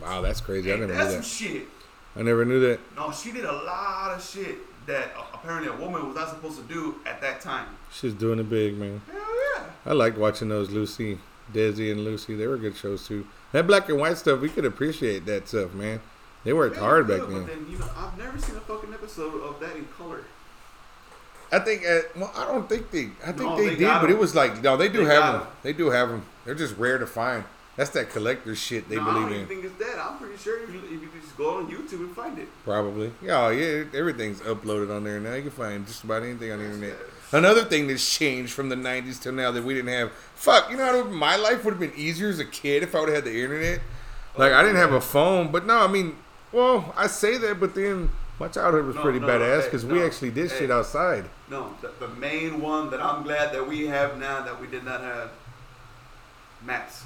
[0.01, 0.71] wow, that's crazy.
[0.71, 1.25] I never knew that.
[1.25, 1.67] shit?
[2.15, 2.79] I never knew that.
[2.95, 6.57] No, she did a lot of shit that uh, apparently a woman was not supposed
[6.57, 7.67] to do at that time.
[7.91, 9.01] She's doing it big, man.
[9.11, 9.21] Hell
[9.57, 9.63] yeah.
[9.85, 11.17] I liked watching those Lucy,
[11.53, 12.35] Desi, and Lucy.
[12.35, 13.27] They were good shows too.
[13.55, 16.01] That black and white stuff, we could appreciate that stuff, man.
[16.43, 17.45] They worked Yeah, hard back then.
[17.47, 20.25] Then, you know, I've never seen a fucking episode of that in color.
[21.53, 24.09] I think, uh, well, I don't think they, I think No, they, they did, but
[24.09, 25.33] it was like, no, they do They have them.
[25.39, 25.41] them.
[25.43, 25.47] 'em.
[25.63, 26.25] They do have them.
[26.43, 27.45] They're just rare to find.
[27.77, 29.47] That's that collector shit they no, I believe don't in.
[29.47, 29.99] think it's that.
[30.05, 32.49] I'm pretty sure if you, if you just go on YouTube and find it.
[32.65, 33.13] Probably.
[33.21, 35.33] Yeah, yeah, everything's uploaded on there now.
[35.33, 36.97] You can find just about anything on the internet.
[37.35, 40.13] Another thing that's changed from the 90s till now that we didn't have.
[40.35, 43.01] Fuck, you know, how my life would have been easier as a kid if I
[43.01, 43.81] would have had the internet.
[44.37, 46.15] Like, I didn't have a phone, but no, I mean,
[46.53, 49.85] well, I say that, but then my childhood was No, pretty no, badass hey, because
[49.85, 50.59] we actually did hey.
[50.59, 51.25] shit outside.
[51.49, 54.85] No, the, the main one that I'm glad that we have now that we did
[54.85, 55.31] not have.
[56.63, 57.03] Maps.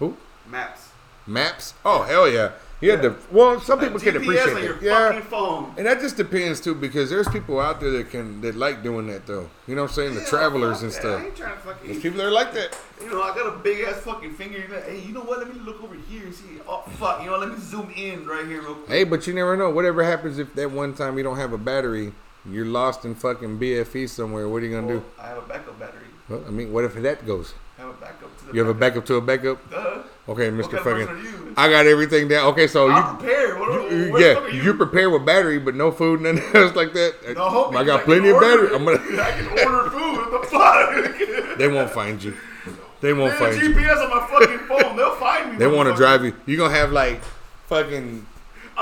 [0.00, 0.16] Who?
[0.50, 0.88] Maps.
[1.24, 1.74] Maps?
[1.84, 2.50] Oh, hell yeah.
[2.86, 3.16] You had to.
[3.30, 4.82] Well, some Like people can appreciate on your it.
[4.82, 5.20] Yeah.
[5.22, 5.74] phone.
[5.76, 9.06] And that just depends too, because there's people out there that can that like doing
[9.08, 9.48] that though.
[9.66, 10.14] You know what I'm saying?
[10.14, 11.00] The Yeah, travelers and that.
[11.00, 11.20] stuff.
[11.20, 11.90] I ain't trying to fucking.
[11.90, 12.78] There's people that are like that.
[13.00, 14.62] You know, I got a big ass fucking finger.
[14.72, 15.38] Like, hey, you know what?
[15.40, 16.44] Let me look over here and see.
[16.68, 18.88] Oh fuck, you know, let me zoom in right here real quick.
[18.88, 19.70] Hey, but you never know.
[19.70, 22.12] Whatever happens if that one time you don't have a battery,
[22.48, 24.48] you're lost in fucking BFE somewhere.
[24.48, 25.04] What are you gonna Well, do?
[25.20, 26.02] I have a backup battery.
[26.28, 27.54] Well, I mean, what if that goes?
[27.78, 28.52] I have a backup to the.
[28.54, 29.70] You have a backup to a backup.
[29.70, 30.02] Duh.
[30.28, 30.62] Okay, Mr.
[30.82, 30.82] Fucking.
[30.82, 31.54] person are you?
[31.56, 32.48] I got everything down.
[32.48, 33.18] Okay, so I'm you.
[33.18, 33.60] prepared.
[33.60, 34.62] What, you- what, you- the yeah, you?
[34.62, 37.14] you prepare with battery, but no food, nothing else like that.
[37.36, 38.66] No, I got can plenty of battery.
[38.68, 38.74] it.
[38.74, 38.96] I'm gonna.
[39.22, 40.32] I can order food.
[40.32, 41.58] What the fuck?
[41.58, 42.34] They won't find you.
[43.00, 43.72] They won't a find you.
[43.74, 44.96] GPS on my fucking phone.
[44.96, 45.58] They'll find me.
[45.58, 46.34] They want to drive you.
[46.46, 47.20] You gonna have like
[47.68, 48.26] fucking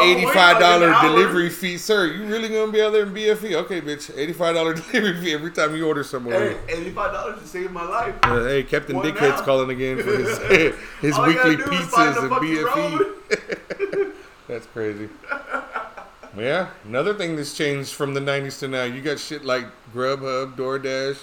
[0.00, 2.06] eighty-five dollar like delivery fee, sir.
[2.06, 3.54] You really gonna be out there in BFE?
[3.64, 4.16] Okay, bitch.
[4.16, 6.56] Eighty-five dollar delivery fee every time you order somewhere.
[6.66, 8.14] Hey, eighty-five dollars to save my life.
[8.22, 9.44] Uh, hey, Captain Dickhead's now?
[9.44, 10.38] calling again for his
[11.00, 14.12] his All weekly pizzas and BFE.
[14.48, 15.08] That's crazy.
[16.36, 18.84] yeah, another thing that's changed from the '90s to now.
[18.84, 21.18] You got shit like Grubhub, DoorDash.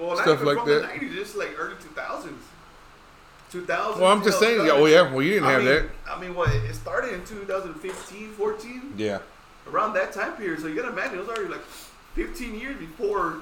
[0.00, 0.80] Well, Stuff not even like from that.
[0.80, 1.90] the nineties, just like early two
[3.60, 3.66] thousands.
[3.66, 4.00] Two thousands.
[4.00, 4.66] Well, I'm just saying.
[4.66, 5.02] Yeah, oh yeah.
[5.10, 5.84] Well, you didn't I have mean, that.
[6.10, 6.50] I mean, what?
[6.50, 9.18] It started in 2015, 14, Yeah.
[9.70, 10.60] around that time period.
[10.60, 11.64] So you gotta imagine it was already like
[12.14, 13.38] 15 years before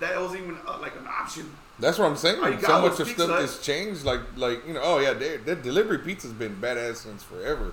[0.00, 1.50] that was even uh, like an option.
[1.78, 2.40] That's what I'm saying.
[2.40, 4.04] Like, So much of stuff has changed.
[4.04, 7.72] Like, like you know, oh yeah, that delivery pizza's been badass since forever.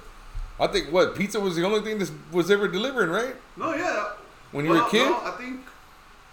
[0.59, 3.35] I think what pizza was the only thing that was ever delivering, right?
[3.57, 4.11] No, yeah.
[4.51, 5.61] When you were a kid, no, I think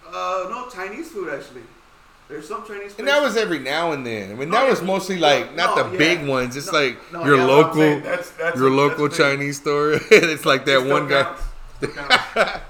[0.07, 1.63] uh, no Chinese food actually.
[2.31, 2.95] There's some Chinese.
[2.99, 4.31] and that was every now and then.
[4.31, 5.99] I mean, No, that was mostly like not the yeah.
[5.99, 6.57] big ones.
[6.57, 9.09] It's No, like no, your yeah, local, that's- that's your a- local.
[9.09, 9.95] Chinese store.
[10.11, 11.25] it's like that one guy.
[11.25, 11.97] counts.
[12.35, 12.61] Counts.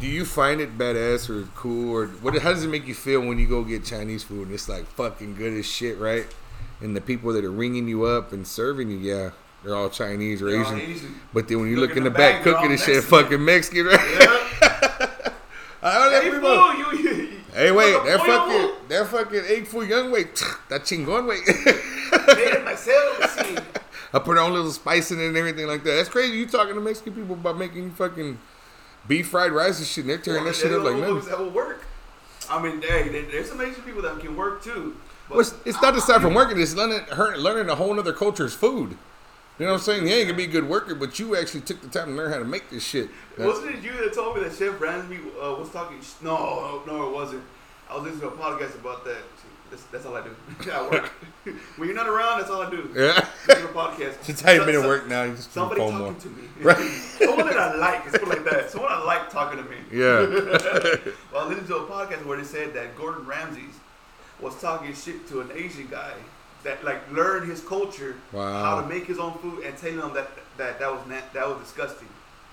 [0.00, 2.36] Do you find it badass or cool or what?
[2.42, 4.84] How does it make you feel when you go get Chinese food and it's like
[4.86, 6.26] fucking good as shit, right?
[6.80, 9.30] And the people that are ringing you up and serving you, yeah,
[9.62, 10.78] they're all Chinese or Asian.
[10.80, 11.14] Asian.
[11.32, 13.42] But then when you Look look in the, the back bag, cooking and shit, fucking
[13.42, 14.18] Mexican, right?
[14.20, 15.30] Yeah.
[15.82, 17.23] I don't Hey, know, fool, you, you,
[17.54, 20.24] Hey, wait, that fucking, that fucking egg foo young way,
[20.68, 21.38] that chingon way.
[22.34, 23.30] made it myself.
[23.30, 23.56] See,
[24.12, 25.92] I put on a little spice in it and everything like that.
[25.92, 26.36] That's crazy.
[26.36, 28.38] You talking to Mexican people about making fucking
[29.06, 31.20] beef fried rice and shit, and they're tearing that shit up like nothing.
[31.28, 31.84] That will work.
[32.50, 34.96] I mean, hey, there's some Asian people that can work too.
[35.28, 36.60] But Well, it's, it's not aside from working.
[36.60, 38.98] It's learning, learning a whole other culture's food.
[39.58, 40.08] You know what I'm saying?
[40.08, 42.32] You ain't gonna be a good worker, but you actually took the time to learn
[42.32, 43.08] how to make this shit.
[43.38, 46.00] Wasn't it you that told me that Chef Ramsay uh, was talking?
[46.02, 47.44] Sh- no, no, it wasn't.
[47.88, 49.22] I was listening to a podcast about that.
[49.70, 50.70] That's, that's all I do.
[50.72, 51.06] I work.
[51.76, 52.90] when you're not around, that's all I do.
[52.94, 53.26] Yeah.
[53.46, 54.14] Listen to a podcast.
[54.24, 56.14] Since how you So- been at work now, you just Somebody talking more.
[56.14, 56.42] to me.
[56.60, 56.76] Right.
[56.90, 58.12] Someone that I like.
[58.12, 58.70] It like that.
[58.70, 59.76] Someone I like talking to me.
[59.92, 60.26] Yeah.
[61.32, 63.66] Well, I listened to a podcast where they said that Gordon Ramsay
[64.40, 66.14] was talking shit to an Asian guy
[66.64, 68.62] that like learned his culture, Wow.
[68.64, 71.46] how to make his own food, and telling him that that that was na- that
[71.48, 72.08] was disgusting.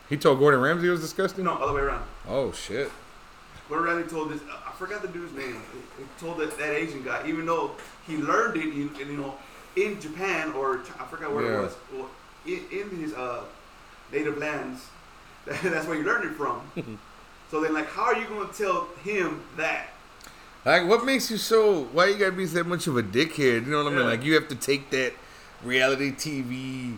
[0.09, 1.45] He told Gordon Ramsay it was disgusting.
[1.45, 2.03] No, other way around.
[2.27, 2.91] Oh shit.
[3.69, 4.41] Gordon Ramsay told this.
[4.67, 5.61] I forgot the dude's name.
[5.97, 7.71] He told that, that Asian guy, even though
[8.05, 9.35] he learned it, in, you know,
[9.77, 11.59] in Japan or I forgot where Yeah.
[11.59, 11.75] it was,
[12.45, 13.43] in, in his uh,
[14.11, 14.87] native lands.
[15.45, 16.61] That's where he learned it from.
[17.51, 19.87] so then, like, how are you going to tell him that?
[20.63, 21.85] Like, what makes you so?
[21.85, 23.65] Why you gotta be that much of a dickhead?
[23.65, 24.05] You know what I mean?
[24.05, 25.13] Like, you have to take that
[25.63, 26.97] reality TV,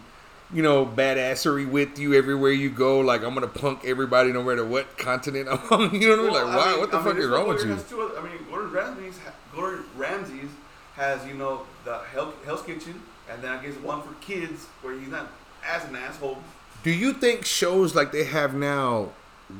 [0.53, 2.99] you know, badassery with you everywhere you go.
[2.99, 5.95] Like, I'm gonna punk everybody no matter what continent I'm on.
[5.95, 6.53] You know what I mean?
[6.53, 6.77] Like, why?
[6.77, 7.71] what the fuck is wrong with you?
[7.71, 9.19] I mean, Gordon Ramsay's,
[9.55, 10.49] Gordon Ramsay's
[10.95, 14.97] has you know the Hell, Hell's Kitchen, and then I guess one for kids where
[14.97, 15.31] he's not
[15.65, 16.39] as an asshole.
[16.83, 19.09] Do you think shows like they have now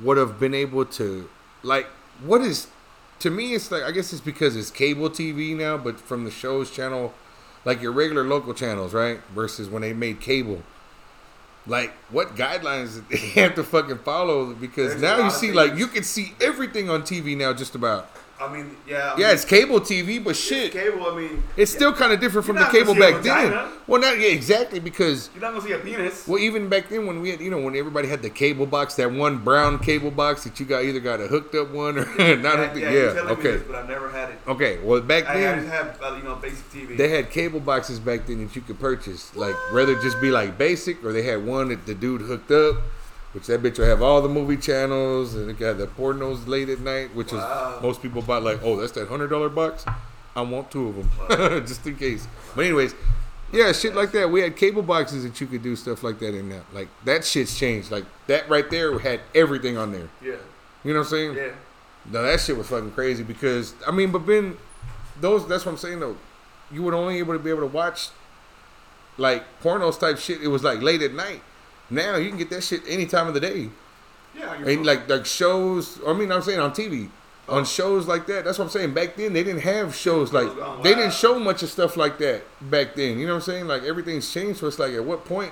[0.01, 1.29] would have been able to,
[1.61, 1.87] like,
[2.21, 2.67] what is?
[3.23, 6.29] To me, it's like I guess it's because it's cable TV now, but from the
[6.29, 7.13] shows channel,
[7.63, 9.21] like your regular local channels, right?
[9.33, 10.61] Versus when they made cable.
[11.65, 13.01] Like, what guidelines
[13.35, 14.53] they have to fucking follow?
[14.53, 18.09] Because There's now you see, like, you can see everything on TV now, just about.
[18.49, 19.13] I mean, yeah.
[19.15, 21.05] I Yeah, mean, it's cable TV, but shit, cable.
[21.07, 23.23] I mean, it's yeah, still kind of different from the cable gonna see a back
[23.23, 23.69] then.
[23.87, 26.27] Well, not yeah, exactly because you're not gonna see a penis.
[26.27, 28.95] well, even back then when we had, you know, when everybody had the cable box,
[28.95, 32.05] that one brown cable box that you got either got a hooked up one or
[32.17, 32.77] not yeah, hooked.
[32.77, 34.39] yeah, Yeah, you're telling me okay, this, but I've never had it.
[34.47, 34.79] okay.
[34.79, 36.97] Well, back I, I then just have uh, you know basic TV.
[36.97, 40.57] they had cable boxes back then that you could purchase, like rather just be like
[40.57, 42.77] basic, or they had one that the dude hooked up,
[43.33, 46.69] which that bitch will have all the movie channels and it got the pornos late
[46.69, 47.75] at night, which Wow.
[47.77, 49.85] is most people buy like, oh, that's that hundred dollar box.
[50.35, 50.95] I want two of
[51.29, 52.27] them just in case.
[52.55, 52.95] But anyways,
[53.51, 54.31] yeah, shit like that.
[54.31, 56.61] We had cable boxes that you could do stuff like that in now.
[56.73, 57.91] Like that shit's changed.
[57.91, 60.09] Like that right there had everything on there.
[60.23, 60.35] yeah,
[60.83, 61.35] You know what I'm saying?
[61.35, 61.49] yeah.
[62.11, 64.57] No, that shit was fucking crazy because I mean, but then
[65.21, 66.17] those that's what I'm saying though.
[66.71, 68.09] You would only able to be able to watch
[69.17, 70.41] like pornos type shit.
[70.41, 71.41] It was like late at night.
[71.89, 73.69] Now you can get that shit any time of the day.
[74.37, 75.99] Yeah, And like like shows.
[76.07, 77.09] I mean, I'm saying on TV.
[77.47, 77.57] Oh.
[77.57, 78.93] On shows like that, that's what I'm saying.
[78.93, 82.17] Back then, they didn't have shows like gone they didn't show much of stuff like
[82.19, 83.19] that back then.
[83.19, 83.67] You know what I'm saying?
[83.67, 84.59] Like everything's changed.
[84.61, 85.51] So it's like, at what point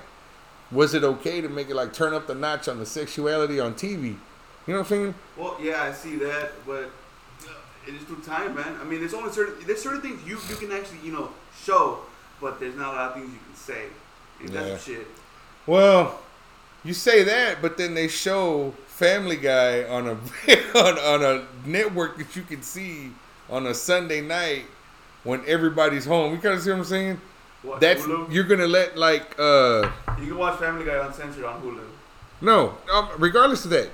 [0.72, 3.74] was it okay to make it like turn up the notch on the sexuality on
[3.74, 4.04] TV?
[4.04, 5.14] You know what I'm saying?
[5.36, 6.90] Well, yeah, I see that, but
[7.44, 7.50] uh,
[7.86, 8.78] it is through time, man.
[8.80, 11.28] I mean, there's only certain there's certain things you you can actually you know
[11.62, 11.98] show
[12.40, 13.84] but there's not a lot of things you can say.
[14.40, 14.62] And Yeah.
[14.64, 15.06] that's shit.
[15.66, 16.18] Well,
[16.84, 20.12] you say that, but then they show Family Guy on a
[20.78, 23.10] on, on a network that you can see
[23.48, 24.64] on a Sunday night
[25.24, 26.32] when everybody's home.
[26.34, 27.20] You kind of see what I'm saying?
[27.62, 28.32] What, That's Hulu?
[28.32, 31.80] you're gonna let like uh You can watch Family Guy uncensored on Hulu.
[32.40, 32.74] no.
[32.92, 33.90] Um, regardless of that,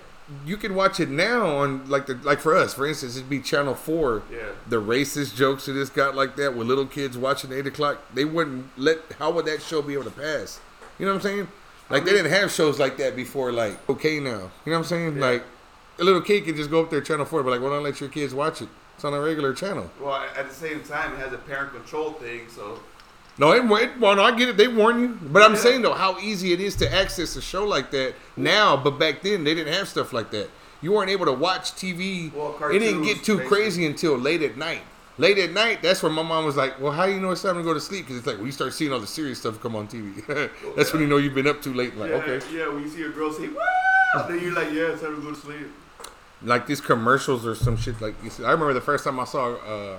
[0.47, 3.41] you can watch it now on like the like for us, for instance, it'd be
[3.41, 4.23] Channel Four.
[4.33, 4.39] Yeah.
[4.69, 8.25] The racist jokes that it's got like that with little kids watching eight o'clock, they
[8.25, 9.01] wouldn't let.
[9.19, 10.61] How would that show be able to pass?
[10.99, 11.49] You know what I'm saying?
[11.91, 13.53] Like they mean- didn't have shows like that before.
[13.53, 15.17] Like okay now, you know what I'm saying?
[15.17, 15.25] Yeah.
[15.31, 15.45] Like
[15.99, 18.01] a little kid can just go up there Channel Four, but like, why don't let
[18.01, 18.69] your kids watch it?
[18.95, 19.91] It's on a regular channel.
[20.01, 22.81] Well, at the same time, it has a parent control thing, so
[23.39, 24.57] No, it, it well, no, I get it.
[24.57, 25.59] They warn you, but I'm Yeah.
[25.61, 28.77] saying though, how easy it is to access a show like that now.
[28.77, 30.51] But back then, they didn't have stuff like that.
[30.81, 32.33] You weren't able to watch TV.
[32.35, 33.47] Well, it didn't get too basically.
[33.57, 34.83] crazy until late at night.
[35.19, 37.43] Late at night, that's when my mom was like, "Well, how do you know it's
[37.43, 39.41] time to go to sleep?" Because it's like when you start seeing all the serious
[39.41, 40.25] stuff come on TV.
[40.77, 41.97] that's when you know you've been up too late.
[41.97, 42.69] Like, yeah, okay, yeah.
[42.69, 43.57] When you see a girl say "Woo,"
[44.29, 45.67] then you're like, yeah, it's time to go to sleep.
[46.43, 48.01] like these commercials or some shit.
[48.01, 49.99] Like you see, I remember the first time I saw a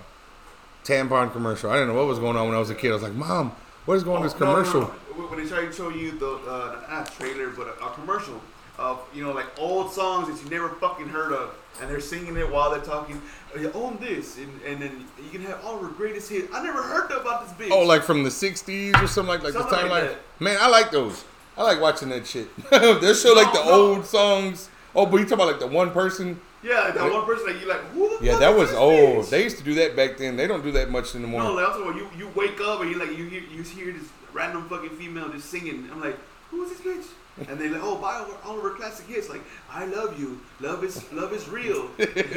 [0.86, 1.70] tampon commercial.
[1.70, 2.92] I didn't know what was going on when I was a kid.
[2.92, 3.52] I was like, "Mom,
[3.86, 5.26] what is going on in this Oh, no, no, commercial?" no.
[5.28, 8.40] When they try to show you the uh, not trailer, but a, a commercial
[8.80, 12.36] of you know like old songs that you never fucking heard of, and they're singing
[12.38, 13.22] it while they're talking.
[13.56, 16.54] "Oh, You own this, and, and then you can have all her greatest hits.
[16.54, 17.72] I never heard about this bitch.
[17.72, 20.08] Oh, like from the '60s or something like like Something the like timeline.
[20.08, 20.18] that.
[20.42, 21.24] Man, I like those.
[21.58, 22.48] I like watching that shit.
[22.72, 24.70] they show like the No, old songs.
[24.96, 26.40] Oh, but you talking about like the one person?
[26.64, 27.82] yeah, like that one person that you like.
[27.92, 29.26] Who Yeah, that was old.
[29.26, 29.30] bitch?
[29.30, 30.36] They used to do that back then.
[30.38, 31.44] They don't do that much anymore.
[31.44, 32.08] No, like I'm talking about you.
[32.18, 35.50] You wake up and you like you hear you hear this random fucking female just
[35.50, 35.90] singing.
[35.92, 36.18] I'm like,
[36.50, 37.06] who is this bitch?
[37.48, 39.30] And they like, oh, buy all, of her classic hits.
[39.30, 40.42] Like, I love you.
[40.60, 41.90] Love is love is real.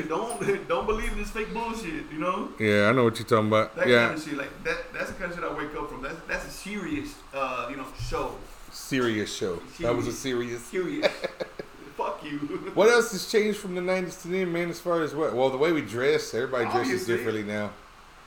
[0.08, 2.04] don't don't believe this fake bullshit.
[2.12, 3.74] You know yeah, I know what you're talking about.
[3.76, 4.36] that yeah, kind of shit.
[4.36, 4.92] Like that.
[4.92, 6.02] That's the kind of shit I wake up from.
[6.02, 8.34] That's that's a serious, uh, you know, show.
[8.70, 9.60] serious show.
[9.80, 10.62] That was a serious.
[10.64, 11.10] Serious.
[11.96, 12.38] Fuck you.
[12.74, 14.70] What else has changed from the '90s to then, man?
[14.70, 15.34] As far as what?
[15.34, 17.16] Well, the way we dress, everybody dresses Obviously.
[17.16, 17.70] differently now.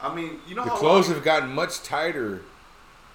[0.01, 2.41] I mean, you know The how clothes long- have gotten much tighter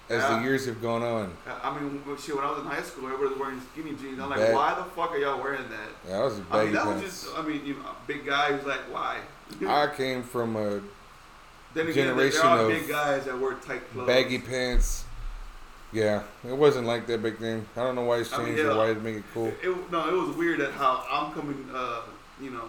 [0.09, 1.33] as the years have gone on.
[1.63, 2.35] I mean, shit.
[2.35, 4.19] When I was in high school, everybody was wearing skinny jeans.
[4.19, 6.09] I'm like, Bag- why the fuck are y'all wearing that?
[6.09, 7.27] Yeah, I was a I baggy mean, that was just.
[7.37, 9.19] I mean, you know, a big guy who's like, why?
[9.67, 10.81] I came from a
[11.73, 14.07] Then again, generation there are of big guys that wear tight clothes.
[14.07, 15.05] baggy pants.
[15.93, 17.65] Yeah, it wasn't like that back then.
[17.75, 19.47] I don't know why it's I mean, changed or why it make it cool.
[19.47, 22.01] It, it- no, it was weird that how I'm coming, uh,
[22.41, 22.63] you know,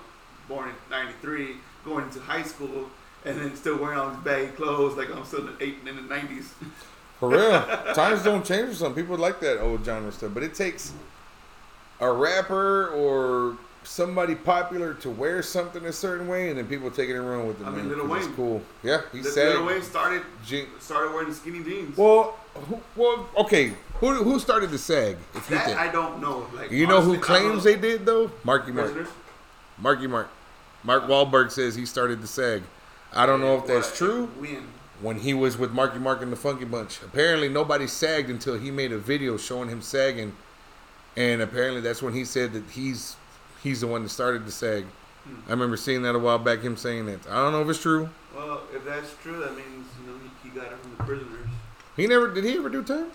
[0.48, 2.88] born in '93, going into high school,
[3.24, 5.96] and then still wearing all these baggy clothes like I'm still in the eight in
[5.96, 6.46] the '90s.
[7.22, 9.16] For real, times don't change for some people.
[9.16, 10.92] Like that old genre stuff, but it takes
[12.00, 17.08] a rapper or somebody popular to wear something a certain way, and then people take
[17.10, 17.64] it and run with it.
[17.66, 18.34] I mean, Lil 'cause it's Wayne.
[18.34, 18.62] cool.
[18.82, 19.64] Yeah, he Lil said.
[19.64, 21.96] Wayne started Je- started wearing skinny jeans.
[21.96, 22.34] well,
[22.68, 23.72] who, well, okay.
[24.00, 25.16] Who who started the sag?
[25.36, 26.48] If you that think, I don't know.
[26.56, 28.32] Like you know who honestly, claims they did though?
[28.42, 28.86] Marky Mark.
[28.88, 29.12] Prisoners?
[29.78, 30.28] Marky Mark.
[30.82, 32.64] Mark Wahlberg says he started the sag.
[33.12, 34.26] I don't know if that's true.
[34.40, 34.66] When?
[35.02, 37.02] When he was with Marky Mark and the Funky Bunch.
[37.02, 40.34] Apparently, nobody sagged until he made a video showing him sagging,
[41.16, 43.16] and apparently that's when he said that he's
[43.62, 44.84] he's the one that started the sag.
[45.24, 45.34] Hmm.
[45.48, 46.60] I remember seeing that a while back.
[46.60, 47.26] Him saying that.
[47.28, 48.08] I don't know if it's true.
[48.34, 51.46] Well, if that's true, that means you know he, he got it from the prisoners.
[51.96, 52.44] He never did.
[52.44, 53.10] He ever do time?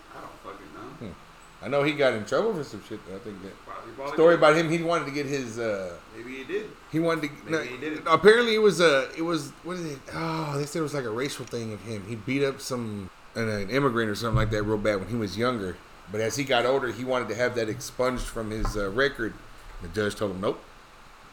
[1.61, 1.83] I know.
[1.83, 2.99] He got in trouble for some shit.
[3.13, 4.39] I think that Probably, probably story did.
[4.39, 4.69] about him.
[4.69, 5.57] He wanted to get his.
[5.57, 6.69] uh Maybe he did.
[6.91, 7.29] He wanted to.
[7.45, 8.03] Maybe no, he did it.
[8.05, 9.09] Apparently, it was a.
[9.17, 9.99] It was what is it?
[10.13, 12.05] Oh, they said it was like a racial thing of him.
[12.07, 15.15] He beat up some an, an immigrant or something like that real bad when he
[15.15, 15.77] was younger.
[16.11, 19.33] But as he got older, he wanted to have that expunged from his uh, record.
[19.81, 20.59] The judge told him, "Nope,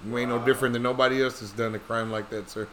[0.06, 2.66] you ain't no different than nobody else that's done a crime like that, sir."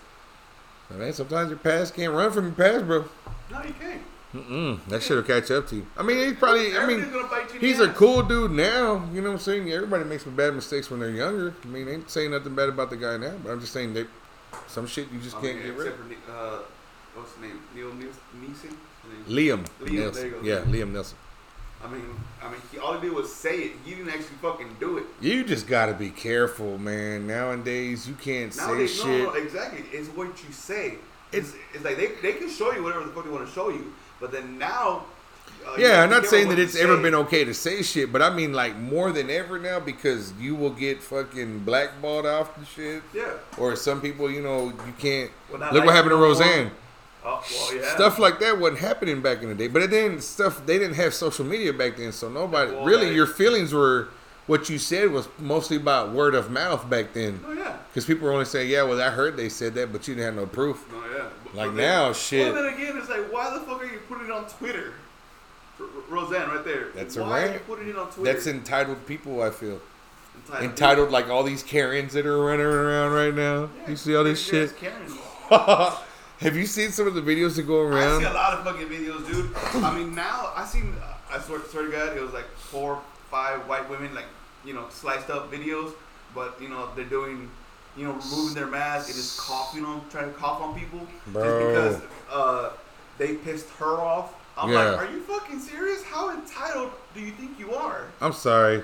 [0.90, 3.06] Man, sometimes your past can't run from your past, bro.
[3.50, 4.02] No, you can't.
[4.34, 5.88] Mm-mm, that shit'll catch up to you.
[5.98, 6.78] I mean, he's probably.
[6.78, 9.04] I mean, Everybody's gonna bite you in He's a cool dude now.
[9.14, 9.72] You know what I'm saying?
[9.72, 11.54] Everybody makes some bad mistakes when they're younger.
[11.64, 14.08] I mean, ain't saying nothing bad about the guy now, but I'm just saying that
[14.68, 15.96] some shit you just I can't mean, get rid of.
[15.96, 16.60] for uh,
[17.16, 17.60] what's his name?
[17.76, 17.92] Neil.
[17.92, 18.76] Neeson?
[19.28, 20.14] Liam, Liam, Nelson.
[20.14, 20.42] there you go.
[20.44, 21.18] Yeah, Liam Nelson.
[21.84, 22.04] I mean,
[22.42, 23.72] I mean, he, all he did was say it.
[23.84, 25.06] He didn't actually fucking do it.
[25.20, 27.26] You just gotta be careful, man.
[27.28, 29.24] Nowadays, you can't say Nowadays, no, shit.
[29.24, 29.84] no, exactly.
[29.92, 30.96] It's what you say.
[31.32, 33.70] It's it's like they, they can show you whatever the fuck they want to show
[33.70, 35.04] you, but then now.
[35.68, 37.02] Uh, Yeah, I'm not saying that it's ever say.
[37.04, 40.56] been okay to say shit, but I mean like more than ever now because you
[40.56, 43.04] will get fucking blackballed off the shit.
[43.14, 43.34] Yeah.
[43.58, 45.30] Or some people, you know, you can't.
[45.52, 46.26] Well, Look what happened to more.
[46.28, 46.72] Roseanne.
[47.24, 47.94] Oh, well, yeah.
[47.94, 49.68] Stuff like that wasn't happening back in the day.
[49.68, 53.28] But then stuff they didn't have social media back then, so nobody Well, really your
[53.28, 54.08] feelings were
[54.52, 57.40] what you said was mostly about word of mouth back then.
[57.48, 57.78] Oh yeah.
[57.90, 60.26] Because people were only saying, "Yeah, well, I heard they said that, but you didn't
[60.26, 61.30] have no proof." No, yeah.
[61.44, 62.54] But- Like but now, then, shit.
[62.54, 64.94] Well, then again, it's like, why the fuck are you putting it on Twitter?
[65.80, 66.88] R- Roseanne, right there.
[66.96, 68.34] That's a why are you putting it on Twitter?
[68.34, 69.42] That's entitled people.
[69.42, 69.80] I feel
[70.36, 70.70] entitled.
[70.70, 73.70] entitled like all these Karens that are running around right now.
[73.84, 74.72] Yeah, You see all this shit.
[75.50, 78.18] Have you seen some of the videos that go around?
[78.18, 79.54] I see a lot of fucking videos, dude.
[79.84, 80.94] I mean, now I seen.
[81.32, 83.00] I swear, swear to God, it was like four,
[83.30, 84.26] five white women, like
[84.66, 85.94] you know, sliced up videos.
[86.34, 87.50] But you know, they're doing,
[87.98, 91.44] you know, removing their mask and just coughing on, trying to cough on people, Bro.
[91.44, 91.58] just
[92.00, 92.70] because uh,
[93.18, 94.34] they pissed her off.
[94.58, 94.92] I'm Yeah.
[94.92, 96.04] like, are you fucking serious?
[96.04, 98.06] How entitled do you think you are?
[98.22, 98.84] I'm sorry.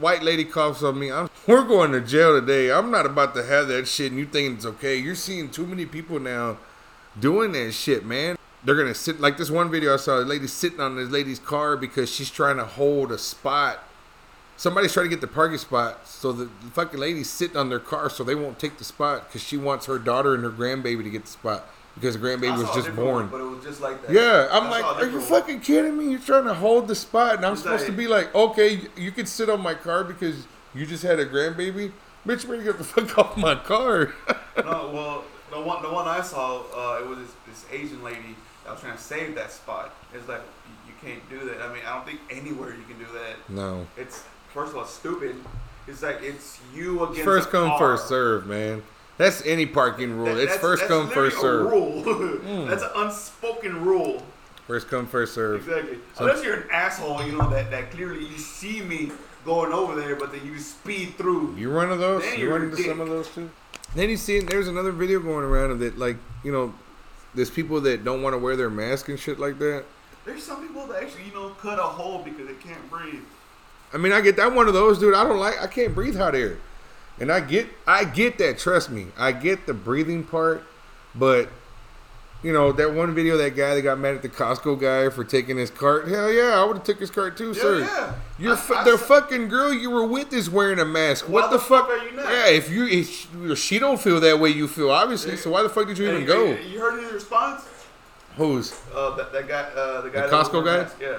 [0.00, 1.10] White lady coughs on me.
[1.10, 2.70] I'm, we're going to jail today.
[2.70, 4.96] I'm not about to have that shit and you think it's okay.
[4.96, 6.58] You're seeing too many people now
[7.18, 8.36] doing that shit, man.
[8.64, 10.20] They're gonna sit like this one video I saw.
[10.20, 13.82] A lady sitting on this lady's car because she's trying to hold a spot.
[14.56, 17.80] Somebody's trying to get the parking spot, so the, the fucking lady's sitting on their
[17.80, 21.02] car, so they won't take the spot because she wants her daughter and her grandbaby
[21.02, 23.06] to get the spot because the grandbaby was just born.
[23.14, 24.12] one, but it was just like that.
[24.12, 25.26] Yeah, I'm I like, are you one.
[25.26, 26.10] fucking kidding me?
[26.10, 29.10] You're trying to hold the spot, and I'm It's supposed to be like, okay, you
[29.10, 31.90] can sit on my car because you just had a grandbaby.
[32.26, 34.14] Bitch, you get the fuck off my car?
[34.58, 38.36] no, well, the one the one I saw, uh, it was this, this Asian lady
[38.64, 39.92] that was trying to save that spot.
[40.14, 40.42] It's like
[40.86, 41.60] you can't do that.
[41.60, 43.36] I mean, I don't think anywhere you can do that.
[43.50, 43.86] no.
[43.96, 44.22] It's
[44.52, 45.36] first of all stupid.
[45.88, 47.78] It's like it's you against First come, car.
[47.78, 48.82] first serve, man.
[49.18, 50.26] That's any parking rule.
[50.26, 51.70] That- it's that's- first come, first a serve.
[51.70, 52.02] Rule.
[52.42, 52.68] Mm.
[52.68, 54.22] that's an unspoken rule.
[54.66, 55.66] First come, first serve.
[55.68, 55.98] Exactly.
[56.14, 59.10] Some- Unless you're an asshole, you know that that clearly you see me
[59.44, 61.54] going over there, but then you speed through.
[61.56, 62.22] You one of those?
[62.22, 62.86] Then you run into dick.
[62.86, 63.50] some of those too?
[63.94, 66.72] Then you see, there's another video going around of that, like, you know,
[67.34, 69.84] there's people that don't want to wear their mask and shit like that.
[70.24, 73.20] There's some people that actually you know cut a hole because they can't breathe.
[73.94, 75.14] I mean, I get that one of those, dude.
[75.14, 75.60] I don't like.
[75.60, 76.58] I can't breathe hot air,
[77.20, 78.58] and I get, I get that.
[78.58, 80.62] Trust me, I get the breathing part,
[81.14, 81.48] but
[82.42, 85.22] you know that one video, that guy that got mad at the Costco guy for
[85.24, 86.08] taking his cart.
[86.08, 87.78] Hell yeah, I would have took his cart too, Yeah, sir.
[87.80, 88.14] yeah.
[88.38, 91.28] You're I- fu- I the saw- fucking girl you were with is wearing a mask.
[91.28, 91.88] What the, the fuck?
[91.88, 92.24] fuck are you not?
[92.32, 95.36] Yeah, if you, if she, she don't feel that way, you feel obviously.
[95.36, 96.44] So why the fuck did you even Hey, go?
[96.46, 97.62] You heard his response?
[98.36, 98.72] Who's?
[98.92, 100.22] Uh, that, that guy, uh, the guy.
[100.22, 100.76] The that Costco guy?
[100.78, 101.18] mask, Yeah.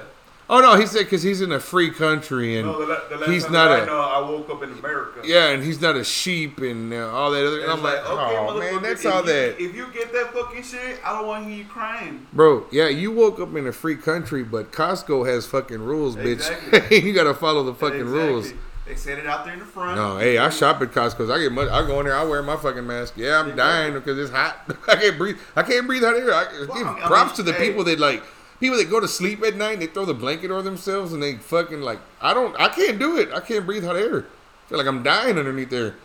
[0.50, 3.50] Oh no, he said because he's in a free country and No, the, the he's
[3.50, 5.22] not I a know, I woke up in America.
[5.24, 7.62] yeah, and he's not a sheep and uh, all that other.
[7.62, 9.62] And And I'm it's like, oh man, that's if all you, that.
[9.62, 12.28] If you get that fucking shit, I don't want to hear you crying.
[12.34, 16.50] Bro, yeah, you woke up in a free country, but Costco has fucking rules, bitch.
[16.52, 17.00] Exactly.
[17.04, 18.20] you gotta follow the fucking Exactly.
[18.28, 18.54] rules.
[18.86, 19.96] They set it out there in the front.
[19.96, 21.30] No, hey, I shop at Costco's.
[21.30, 21.70] I get much.
[21.70, 22.18] I go in there.
[22.18, 23.14] I wear my fucking mask.
[23.16, 24.58] Yeah, I'm dying because it's hot.
[24.90, 25.38] I can't breathe.
[25.56, 26.34] I can't breathe out here.
[26.34, 27.70] I, give Well, I mean- props to the hey.
[27.70, 28.22] people that like
[28.60, 29.74] people that go to sleep at night.
[29.74, 32.00] and They throw the blanket over themselves and they fucking like.
[32.22, 32.60] I don't.
[32.60, 33.30] I can't do it.
[33.34, 34.20] I can't breathe hot air.
[34.66, 35.96] I feel like I'm dying underneath there.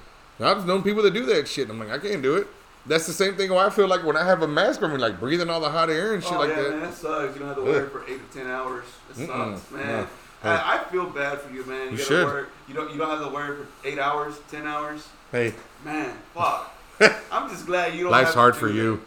[0.40, 1.68] I've known people that do that shit.
[1.68, 2.46] I'm like, I can't do it.
[2.86, 3.53] That's the same thing.
[3.53, 5.68] Why I feel like when I have a mask on me, like breathing all the
[5.70, 6.70] hot air and shit oh, like yeah, that.
[6.70, 7.34] man, that sucks.
[7.34, 8.84] You don't have to wear it for eight to ten hours.
[9.11, 9.57] It Mm-mm.
[9.59, 10.07] sucks, man.
[10.44, 10.51] No.
[10.51, 11.86] I, I feel bad for you, man.
[11.86, 12.38] You, You gotta should.
[12.38, 12.92] It- you don't.
[12.92, 15.09] You don't have to wear it for eight hours, ten hours.
[15.32, 16.72] Hey, Man, fuck.
[17.32, 18.12] I'm just glad you don't.
[18.12, 18.74] life's have to hard for that.
[18.74, 19.03] you.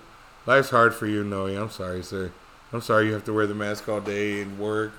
[0.46, 1.46] Life's hard for you, Noe.
[1.48, 2.32] I'm sorry, sir.
[2.74, 4.94] I'm sorry you have to wear the mask all day and work.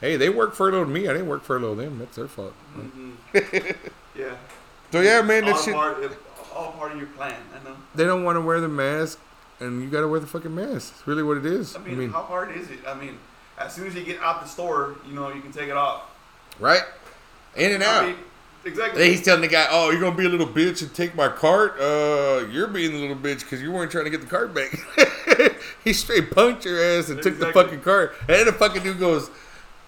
[0.00, 1.06] Hey, they work furloughed me.
[1.08, 1.98] I didn't work furloughed them.
[1.98, 2.54] That's their fault.
[2.76, 3.12] Mhm.
[4.16, 4.34] yeah.
[4.92, 5.74] So yeah, man, that all shit.
[5.74, 6.18] part, it-
[6.54, 7.36] all part of your plan.
[7.54, 7.76] I know.
[7.94, 9.18] They don't want to wear the mask,
[9.60, 10.94] and you got to wear the fucking mask.
[10.98, 11.76] It's really what it is.
[11.76, 12.80] I I mean, mean, how hard is it?
[12.86, 13.18] I mean,
[13.58, 16.02] as soon as you get out the store, you know, you can take it off.
[16.58, 16.82] right?
[17.56, 18.06] In and I out.
[18.06, 18.16] mean,
[18.64, 19.08] exactly.
[19.10, 21.76] He's telling the guy, "Oh, you're gonna be a little bitch and take my cart.
[21.80, 24.70] Uh, you're being a little bitch because you weren't trying to get the cart back."
[25.84, 28.14] he straight punked your ass and took the fucking cart.
[28.20, 29.30] And then the fucking dude goes,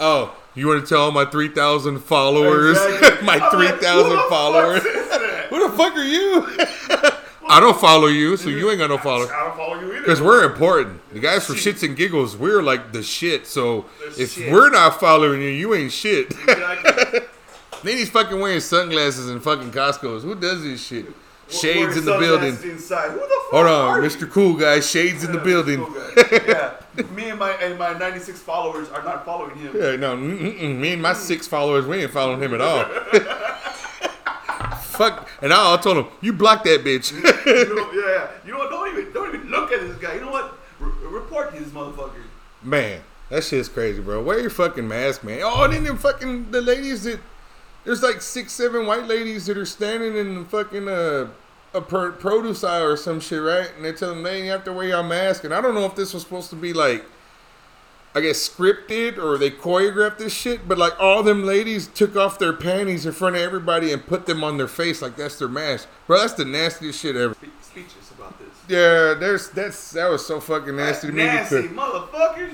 [0.00, 3.26] "Oh, you want to tell all my three thousand followers, Exactly.
[3.26, 4.82] my like, thousand fuck followers?
[5.50, 6.46] Who the fuck are you?
[7.48, 9.30] I don't follow you, so you ain't got no followers.
[9.30, 10.00] I don't follow you either.
[10.00, 11.00] Because we're important.
[11.12, 13.46] The guys for shits and giggles, we're like the shit.
[13.46, 14.50] So The if shit.
[14.50, 16.30] we're not following you, you ain't shit.
[16.30, 17.20] Exactly.
[17.82, 20.22] Then he's fucking wearing sunglasses in fucking Costco's.
[20.22, 21.06] Who does this shit?
[21.48, 22.56] Shades in the building.
[22.62, 23.10] Inside.
[23.10, 24.08] Who the fuck Hold on, you?
[24.08, 24.30] Mr.
[24.30, 24.80] Cool Guy.
[24.80, 25.84] Shades in the building.
[25.84, 25.94] cool
[26.46, 26.74] yeah,
[27.14, 29.74] me and my and my 96 followers are not following him.
[29.76, 32.84] Yeah, no, mm-mm, me and my six followers, we ain't following him at all.
[34.82, 37.12] Fuck, and I, I told him, you block that bitch.
[37.12, 37.22] You
[37.74, 38.70] know, yeah, you know what?
[38.70, 40.14] Don't even don't even look at this guy.
[40.14, 40.58] You know what?
[40.78, 42.22] Re- report this motherfucker.
[42.62, 44.22] man, that shit's crazy, bro.
[44.22, 45.40] Wear your fucking mask, man.
[45.42, 47.20] Oh, and then them fucking the ladies that
[47.84, 51.28] there's like six, seven white ladies that are standing in the fucking uh
[51.74, 53.70] a pro- produce aisle or some shit, right?
[53.74, 55.44] And they're telling them they have to wear your mask.
[55.44, 57.02] And I don't know if this was supposed to be like,
[58.14, 62.38] I guess scripted or they choreographed this shit, but like all them ladies took off
[62.38, 65.48] their panties in front of everybody and put them on their face like that's their
[65.48, 66.18] mask, bro.
[66.20, 67.32] That's the nastiest shit ever.
[67.34, 68.48] Spe- speechless about this.
[68.68, 72.52] Yeah, there's that's that was so fucking nasty to me Nasty motherfuckers.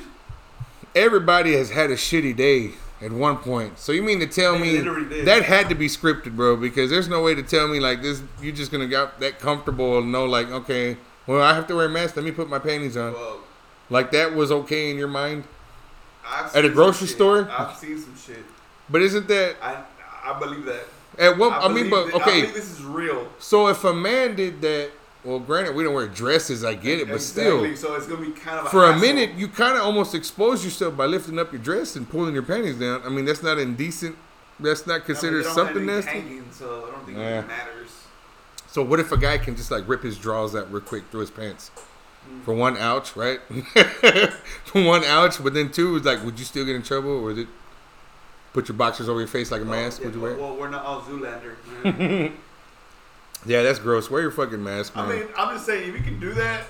[0.94, 2.70] everybody has had a shitty day
[3.00, 3.78] at one point.
[3.78, 4.78] So you mean to tell me
[5.22, 6.56] that had to be scripted, bro?
[6.56, 8.22] Because there's no way to tell me like this.
[8.42, 10.96] You're just gonna get that comfortable and know like, okay,
[11.26, 12.16] well I have to wear a mask.
[12.16, 13.12] Let me put my panties on.
[13.12, 13.40] Well,
[13.90, 15.44] Like that was okay in your mind.
[16.26, 17.48] I've At a grocery store?
[17.50, 18.44] I've seen some shit.
[18.90, 19.84] But isn't that I
[20.24, 20.84] I believe that.
[21.18, 21.52] at what?
[21.52, 22.40] I, mean, but I okay.
[22.46, 23.28] this is real.
[23.38, 24.90] So if a man did that,
[25.28, 26.64] well, granted we don't wear dresses.
[26.64, 27.76] I get it, but Exactly.
[27.76, 27.90] still.
[27.90, 29.06] So it's gonna be kind of a For a hassle.
[29.06, 32.42] minute, you kind of almost expose yourself by lifting up your dress and pulling your
[32.42, 33.02] panties down.
[33.04, 34.16] I mean, that's not indecent.
[34.60, 36.10] That's not I mean, considered something nasty.
[36.10, 37.40] Hanging, so I don't think Yeah.
[37.40, 37.90] it matters.
[38.66, 41.20] So what if a guy can just like rip his drawers out real quick through
[41.20, 41.70] his pants?
[42.28, 42.44] Mm.
[42.44, 43.40] For one ouch, right?
[44.64, 47.30] For one ouch, but then two is like, would you still get in trouble, or
[47.32, 47.48] is it
[48.52, 50.00] put your boxers over your face like a mask?
[50.00, 50.36] Well, would you yeah, wear?
[50.48, 51.54] Well, we're not all Zoolander.
[53.46, 54.10] Yeah, that's gross.
[54.10, 55.06] Wear your fucking mask, man.
[55.06, 56.64] I mean, I'm just saying, if you can do that,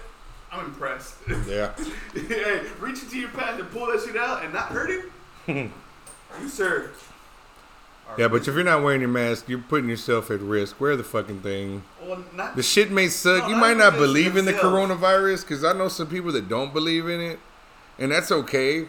[0.53, 1.17] I'm impressed.
[1.49, 1.73] yeah.
[2.15, 4.91] hey, reach into your pants and pull that shit out and not hurt
[5.47, 5.73] him.
[6.41, 6.91] you sir.
[8.17, 10.81] Yeah, but if you're not wearing your mask, you're putting yourself at risk.
[10.81, 11.83] Wear the fucking thing.
[12.03, 13.43] well, not The shit may suck.
[13.43, 16.73] No, you might not believe in the coronavirus because I know some people that don't
[16.73, 17.39] believe in it,
[17.99, 18.87] and that's okay.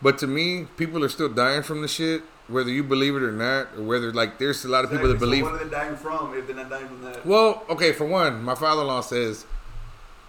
[0.00, 3.32] But to me, people are still dying from the shit, whether you believe it or
[3.32, 5.44] not, or whether like there's a lot of people that believe.
[5.44, 7.24] So what are they dying from if they're not dying from that?
[7.24, 9.46] Well, okay, for one, my father-in-law says,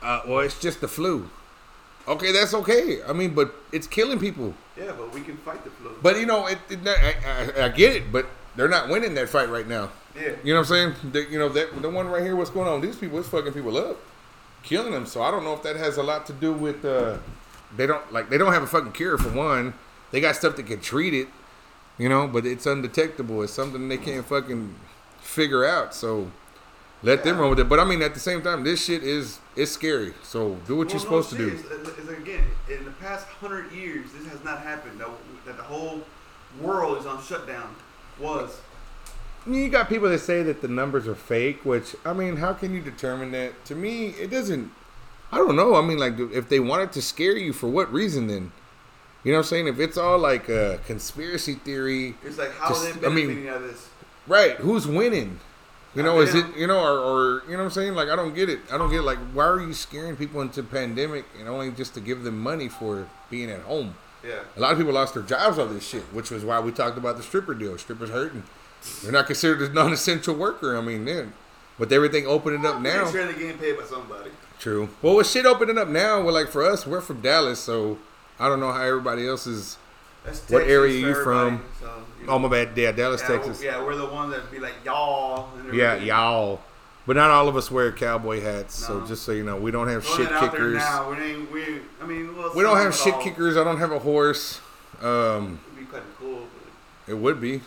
[0.02, 1.30] uh, "Well, it's just the flu."
[2.08, 3.04] Okay, that's okay.
[3.08, 4.54] I mean, but it's killing people.
[4.78, 5.92] Yeah, but we can fight the flu.
[6.02, 9.30] But you know, it, it, I, I, I get it, but they're not winning that
[9.30, 9.92] fight right now.
[10.16, 10.32] yeah.
[10.44, 11.12] You know what I'm saying?
[11.12, 12.36] The, you know that the one right here.
[12.36, 12.82] What's going on?
[12.82, 13.98] These people is fucking people up,
[14.64, 15.06] killing them.
[15.06, 16.84] So I don't know if that has a lot to do with.
[16.84, 17.18] Uh,
[17.78, 18.30] they don't like.
[18.30, 19.74] They don't have a fucking cure for one.
[20.12, 21.28] They got stuff that can treat it.
[22.00, 23.44] You know, but it's undetectable.
[23.44, 24.74] It's something they can't fucking
[25.22, 25.94] figure out.
[25.94, 26.32] So
[27.04, 27.70] let them run with it.
[27.70, 30.14] But I mean, at the same time, this shit is it's scary.
[30.24, 31.76] So do what Well, you're no supposed to shit, do.
[31.76, 35.00] It's, it's again, in the past hundred years, this has not happened.
[35.00, 35.10] That,
[35.46, 36.02] that the whole
[36.62, 37.76] world is on shutdown.
[38.20, 38.60] Was
[39.46, 42.38] I mean, you got people that say that the numbers are fake, which I mean,
[42.38, 43.66] how can you determine that?
[43.66, 44.72] To me, it doesn't.
[45.32, 45.76] I don't know.
[45.76, 48.52] I mean, like, if they wanted to scare you, for what reason then?
[49.24, 49.68] You know what I'm saying?
[49.68, 53.28] If it's all like a conspiracy theory, it's like how Just- are they I mean-
[53.28, 53.88] benefiting out of this?
[54.28, 54.56] right?
[54.58, 55.40] Who's winning?
[55.96, 57.96] You know, is it you know, or, or you know what I'm saying?
[57.96, 58.60] Like, I don't get it.
[58.72, 62.00] I don't get like, why are you scaring people into pandemic and only just to
[62.00, 63.96] give them money for being at home?
[64.24, 64.36] Yeah.
[64.56, 66.98] A lot of people lost their jobs over this shit, which was why we talked
[66.98, 67.76] about the stripper deal.
[67.80, 68.44] Strippers hurting.
[69.02, 70.78] They're not considered a non-essential worker.
[70.78, 71.34] I mean, then,
[71.80, 73.10] with everything opening up now.
[73.10, 74.30] sure they're getting paid by somebody.
[74.60, 74.90] True.
[75.02, 77.98] Well, with shit opening up now, well, like for us, we're from Dallas, so
[78.40, 79.78] I don't know how everybody else is.
[80.50, 81.64] What area are you from?
[81.80, 82.34] So, you know.
[82.34, 83.64] Oh my bad, yeah, Dallas, yeah, Texas.
[83.64, 85.50] Yeah, we're the ones that be like y'all.
[85.58, 86.62] and Yeah, y'all.
[87.08, 89.88] But not all of us wear cowboy hats, so just so you know, we don't
[89.88, 90.76] have shit it out there kickers.
[90.76, 91.10] now.
[91.10, 91.38] We.
[91.46, 91.80] We.
[92.02, 93.22] I mean, well, We don't have shit all.
[93.24, 93.58] kickers.
[93.58, 94.60] I don't have a horse.
[95.02, 96.42] Um, It'd be kind of cool.
[97.08, 97.62] But it would be.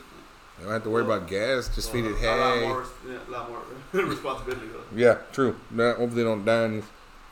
[0.60, 1.74] I don't have to worry about gas.
[1.74, 2.68] Just feed it well, a lot hay.
[2.68, 3.62] more, yeah, a lot more
[4.04, 4.96] responsibility though.
[4.96, 5.56] Yeah, true.
[5.72, 6.82] Not, hopefully they don't die.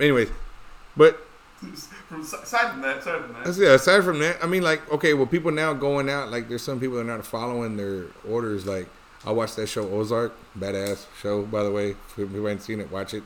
[0.01, 0.31] Anyways,
[0.97, 1.25] but
[2.09, 3.75] From aside from that, aside from that, That's- yeah.
[3.75, 6.81] Aside from that, I mean, like, okay, well, people now going out, like, there's some
[6.81, 8.65] people that are not following their orders.
[8.67, 8.89] Like,
[9.27, 11.91] I watched that show Ozark, badass show, by the way.
[11.91, 13.23] If you haven't seen it, watch it.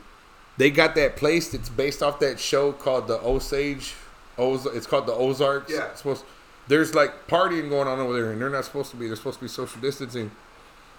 [0.57, 3.95] They got that place that's based off that show called the Osage.
[4.37, 5.73] Oz, it's called the Ozarks.
[5.73, 5.87] Yeah.
[5.91, 6.25] It's supposed.
[6.67, 9.07] There's like partying going on over there, and they're not supposed to be.
[9.07, 10.31] They're supposed to be social distancing.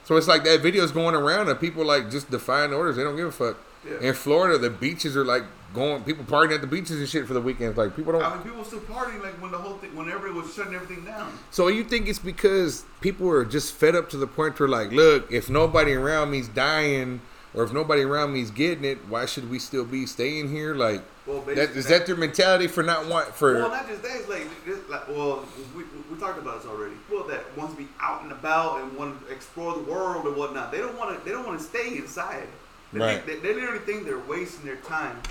[0.05, 2.95] So it's like that video's going around, and people like just defying orders.
[2.95, 3.57] They don't give a fuck.
[3.86, 4.09] Yeah.
[4.09, 6.03] In Florida, the beaches are like going.
[6.03, 7.77] People partying at the beaches and shit for the weekends.
[7.77, 8.23] Like people don't.
[8.23, 11.05] I mean, people still partying like when the whole thing, whenever it was shutting everything
[11.05, 11.31] down.
[11.51, 14.91] So you think it's because people are just fed up to the point where like,
[14.91, 17.21] look, if nobody around me's dying
[17.53, 20.75] or if nobody around me's getting it, why should we still be staying here?
[20.75, 23.53] Like, Well, that, is that their mentality for not want for?
[23.53, 24.15] Well, not just that.
[24.17, 26.95] It's like, it's like well, we, we talked about this already.
[27.07, 30.36] People that want to be out and about and want to explore the world and
[30.36, 30.71] whatnot.
[30.71, 31.23] They don't want to.
[31.23, 32.47] They don't want to stay inside.
[32.95, 33.25] They, Right.
[33.25, 35.21] they, they literally think they're wasting their time.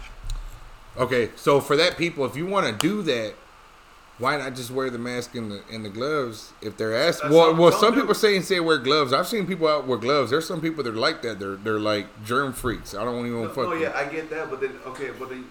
[0.98, 3.34] okay, so for that people, if you want to do that,
[4.18, 7.22] why not just wear the mask and the and the gloves if they're asked?
[7.22, 8.00] That's Well, some- well, some do.
[8.02, 9.12] people say and say wear gloves.
[9.12, 10.30] I've seen people out wear gloves.
[10.30, 11.40] There's some people that are like that.
[11.40, 12.94] They're they're like germ freaks.
[12.94, 13.70] I don't even No, fuck.
[13.70, 15.46] no, yeah, I get that, but then okay, but then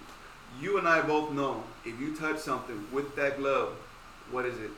[0.62, 3.74] you and I both know if you touch something with that glove,
[4.32, 4.72] what is it?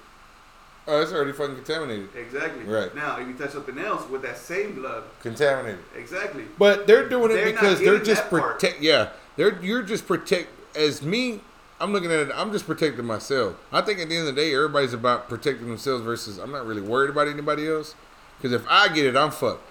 [0.88, 2.10] Oh, it's already fucking contaminated.
[2.16, 2.64] Exactly.
[2.64, 2.94] Right.
[2.96, 5.80] Now, if you touch something else with that same glove, Contaminated.
[5.98, 6.44] exactly.
[6.60, 8.60] But they're doing it They're because they're just part.
[8.60, 8.82] protect.
[8.82, 10.50] Yeah, they're you're just protect.
[10.76, 11.42] As me,
[11.80, 12.32] I'm looking at it.
[12.36, 13.56] I'm just protecting myself.
[13.72, 16.66] I think at the end of the day, everybody's about protecting themselves versus I'm not
[16.68, 17.96] really worried about anybody else.
[18.38, 19.64] Because if I get it, I'm fucked.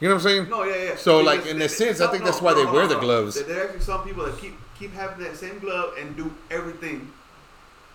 [0.00, 0.48] You know what I'm saying?
[0.48, 0.96] No, yeah, yeah.
[0.96, 2.88] So, Because like, in they- a sense, I think no, that's why no, they wear
[2.88, 3.36] the gloves.
[3.36, 6.32] There- There are actually some people that keep keep having that same glove and do
[6.50, 7.12] everything,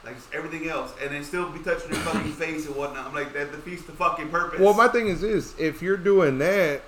[0.03, 3.07] like everything else, and then still be touching your fucking face and whatnot.
[3.07, 4.59] I'm like, that defeats the fucking purpose.
[4.59, 6.81] Well, my thing is this: if you're doing that,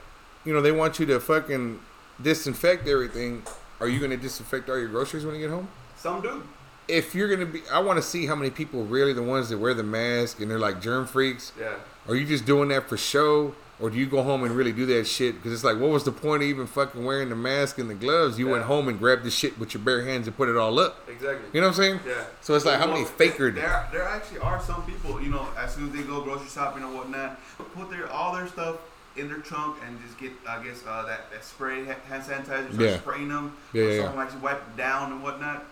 [0.46, 1.80] you know, they want you to fucking
[2.22, 3.44] disinfect everything.
[3.80, 5.70] Are you going to disinfect all your groceries when you get home?
[6.00, 6.44] some do.
[6.88, 9.50] If you're going to be, I want to see how many people really the ones
[9.50, 11.52] that wear the mask and they're like germ freaks.
[11.60, 11.76] Yeah.
[12.08, 14.86] Are you just doing that for show, or do you go home and really do
[14.88, 15.36] that shit?
[15.36, 17.94] Because it's like, what was the point of even fucking wearing the mask and the
[17.96, 18.38] gloves?
[18.38, 20.78] You went home and grabbed the shit with your bare hands and put it all
[20.80, 21.08] up.
[21.08, 21.48] Exactly.
[21.54, 22.00] You know what I'm saying?
[22.06, 22.24] Yeah.
[22.42, 23.52] So it's like, how many Well, faker?
[23.52, 26.84] There, there actually are some people, you know, as soon as they go grocery shopping
[26.84, 27.40] or whatnot,
[27.76, 28.78] put their all their stuff
[29.16, 32.74] in their trunk and just get, I guess, uh, that, that spray hand sanitizer, start
[32.80, 32.98] Yeah.
[32.98, 33.56] spraying them.
[33.74, 35.64] Yeah, or yeah, Someone actually wipe it down and whatnot.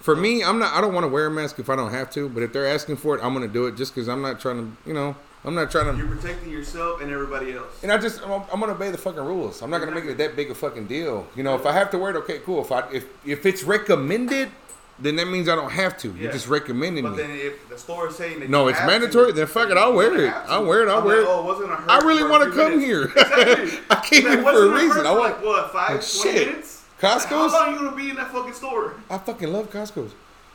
[0.00, 0.74] For me, I'm not.
[0.74, 2.28] I don't want to wear a mask if I don't have to.
[2.28, 4.56] But if they're asking for it, I'm gonna do it just because I'm not trying
[4.84, 4.88] to.
[4.88, 5.96] You know, I'm not trying to.
[5.98, 7.82] You're protecting yourself and everybody else.
[7.82, 9.60] And I just, I'm, I'm gonna obey the fucking rules.
[9.62, 11.26] I'm not gonna make it that big a fucking deal.
[11.36, 12.62] You know, if I have to wear it, okay, cool.
[12.62, 14.50] If I, if if it's recommended,
[14.98, 16.08] then that means I don't have to.
[16.08, 16.30] You're Yeah.
[16.32, 17.16] just recommending But me.
[17.18, 19.68] then if the store is saying that No, you it's have mandatory, to, then fuck
[19.68, 20.30] it, I'll wear it.
[20.30, 20.52] have to.
[20.52, 21.30] I'll wear it, I'll I'm wear like, it.
[21.30, 22.86] Oh, what's gonna hurt I really for a want to few come minutes?
[22.86, 23.04] here.
[23.16, 23.78] Exactly.
[23.90, 25.06] I came here for a reason.
[25.06, 26.02] I want like, what five, like, 20
[26.38, 26.48] shit.
[26.48, 26.84] minutes.
[27.00, 27.32] Costco's?
[27.32, 28.94] Like, how long you gonna be in that fucking store?
[29.10, 30.12] I fucking love Costco's.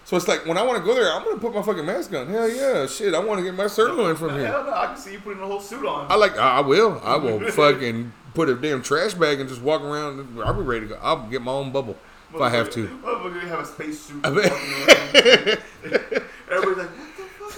[0.09, 2.11] So it's like when I want to go there, I'm gonna put my fucking mask
[2.15, 2.25] on.
[2.25, 3.13] Hell yeah, shit!
[3.13, 4.47] I want to get my sirloin from here.
[4.47, 6.11] Hell no, I can see you putting a whole suit on.
[6.11, 6.35] I like.
[6.35, 6.99] I will.
[7.03, 10.39] I will fucking put a damn trash bag and just walk around.
[10.43, 10.99] I'll be ready to go.
[10.99, 11.95] I'll get my own bubble
[12.33, 12.87] if I have to.
[12.87, 14.25] Motherfucker, have a space suit.
[14.25, 16.23] I bet- walking.
[16.51, 16.89] Everybody's like,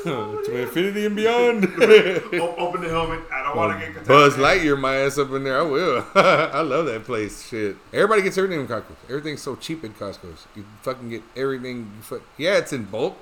[0.45, 1.65] to infinity and beyond.
[1.73, 3.19] Open the helmet.
[3.31, 4.35] I don't want to get Buzz.
[4.35, 5.59] Lightyear, my ass up in there.
[5.59, 6.05] I will.
[6.15, 7.47] I love that place.
[7.47, 7.77] Shit.
[7.93, 8.95] Everybody gets everything in Costco.
[9.09, 10.47] Everything's so cheap at Costco's.
[10.55, 11.91] You fucking get everything.
[11.95, 13.17] You fuck, yeah, it's in bulk,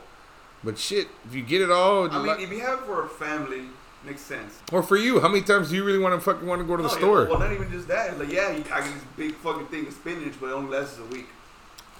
[0.64, 3.06] but shit, if you get it all, I mean, like- if you have it for
[3.06, 3.64] a family,
[4.06, 4.60] makes sense.
[4.72, 6.78] or for you, how many times do you really want to fucking want to go
[6.78, 7.26] to the yeah, store?
[7.26, 8.18] well, not even just that.
[8.18, 10.98] Like, yeah, you, I get this big fucking thing of spinach, but it only lasts
[11.00, 11.28] a week.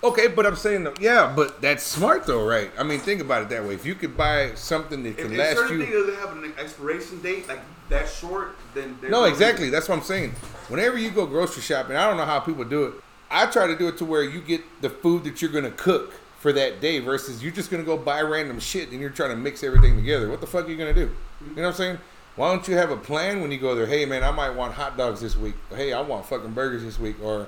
[0.02, 2.72] Okay, but I'm saying, though, yeah, but that's smart though, right?
[2.78, 3.74] I mean, think about it that way.
[3.74, 5.86] If you could buy something that can if last certain you.
[5.86, 9.34] things doesn't have an expiration date like that short, then No, reason.
[9.34, 9.70] exactly.
[9.70, 10.32] That's what I'm saying.
[10.70, 12.94] Whenever you go grocery shopping, I don't know how people do it.
[13.30, 16.14] I try to do it to where you get the food that you're gonna cook
[16.40, 19.36] for that day versus you're just gonna go buy random shit and you're trying to
[19.36, 20.30] mix everything together.
[20.30, 21.12] What the fuck are you gonna do?
[21.46, 21.98] You know what I'm saying?
[22.38, 23.86] Why don't you have a plan when you go there?
[23.86, 25.56] Hey man, I might want hot dogs this week.
[25.76, 27.48] Hey, I want fucking burgers this week, or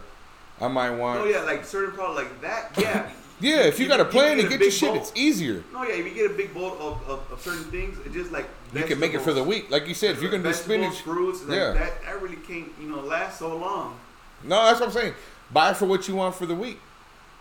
[0.62, 1.22] I might want.
[1.22, 2.78] Oh yeah, like certain products like that.
[2.78, 3.10] Yeah.
[3.42, 5.64] Yeah, if you got a plan you get a get your shit, bowl- it's easier.
[5.74, 8.32] No, yeah, if you get a big bowl of, of, of certain things, it's just
[8.32, 10.12] like You can make it for the week, like you said.
[10.12, 11.72] If you're gonna do spinach, fruits, like yeah.
[11.72, 13.98] that, that really can't you know last so long.
[14.44, 15.14] No, that's what I'm saying.
[15.52, 16.80] Buy for what you want for the week.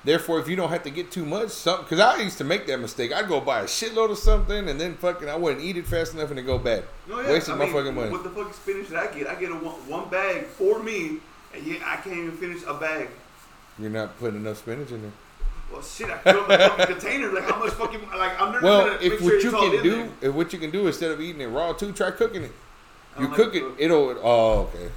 [0.03, 2.67] Therefore, if you don't have to get too much, something because I used to make
[2.69, 3.13] that mistake.
[3.13, 6.15] I'd go buy a shitload of something and then fucking I wouldn't eat it fast
[6.15, 6.85] enough and it go bad.
[7.07, 8.11] No, yeah, Wasted I my mean, fucking money.
[8.11, 11.19] With the fucking spinach that I get, I get a one, one bag for me,
[11.55, 13.09] and yeah, I can't even finish a bag.
[13.79, 15.11] You're not putting enough spinach in there.
[15.73, 17.33] Well, shit, I filled the fucking container.
[17.33, 19.83] Like, how much fucking like I'm never Well, gonna if make what sure you can
[19.83, 19.91] do,
[20.21, 20.31] there.
[20.31, 22.53] if what you can do instead of eating it raw too, try cooking it.
[23.19, 24.17] You cook like it, to it'll.
[24.23, 24.91] Oh, okay.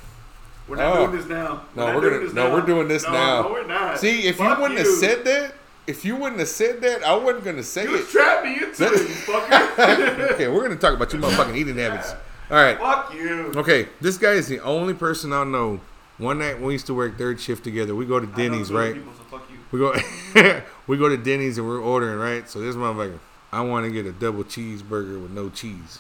[0.68, 1.06] We're not Oh.
[1.08, 1.62] doing this now.
[1.76, 2.20] No, we're gonna.
[2.26, 2.54] this No, now.
[2.56, 3.41] we're doing this no, now.
[3.43, 3.99] No, we're not.
[3.99, 5.54] See, if Fuck you wouldn't have said that,
[5.88, 8.08] if you wouldn't have said that, I wasn't gonna say you it.
[8.10, 10.30] trapped me into it, you fucker.
[10.34, 12.14] okay, we're gonna talk about your motherfucking eating habits.
[12.49, 12.78] All right.
[12.80, 13.51] Fuck you.
[13.56, 15.82] Okay, this guy is the only person I know.
[16.24, 17.93] One night we used to work third shift together.
[17.93, 18.93] We go to Denny's, right?
[18.93, 19.41] People, so.
[19.71, 19.93] We go,
[20.88, 22.49] we go to Denny's and we're ordering, right?
[22.49, 23.19] So this motherfucker,
[23.51, 25.99] I want to get a double cheeseburger with no cheese.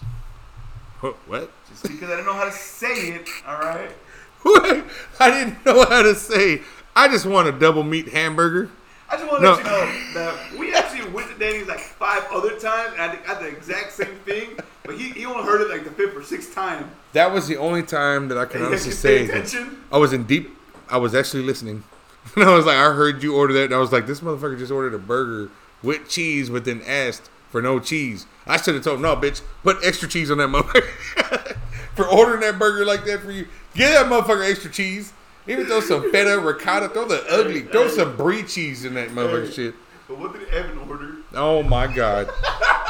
[1.01, 1.15] What?
[1.27, 1.51] What?
[1.67, 3.91] Just because I don't know how to say it, all right.
[4.43, 4.85] What?
[5.19, 6.61] I didn't know how to say.
[6.95, 8.69] I just want a double meat hamburger.
[9.09, 9.51] I just want to No.
[9.53, 13.15] let you know that we actually went to Denny's like five other times and I
[13.15, 16.23] did the exact same thing, but he, he only heard it like the fifth or
[16.23, 16.91] sixth time.
[17.13, 19.83] That was the only time that I can honestly say attention.
[19.91, 20.49] I was in deep.
[20.89, 21.83] I was actually listening,
[22.35, 24.57] and I was like, I heard you order that, and I was like, this motherfucker
[24.57, 25.49] just ordered a burger
[25.81, 28.25] with cheese, but then asked for no cheese.
[28.45, 31.57] I should have told him, no, bitch, put extra cheese on that motherfucker.
[31.95, 35.13] for ordering that burger like that for you, give that motherfucker extra cheese.
[35.45, 39.51] Even throw some feta, ricotta, throw the ugly, throw some brie cheese in that motherfucker
[39.51, 39.75] shit.
[40.07, 41.15] But what did Evan order?
[41.33, 42.29] Oh my god,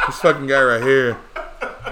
[0.08, 1.18] this fucking guy right here.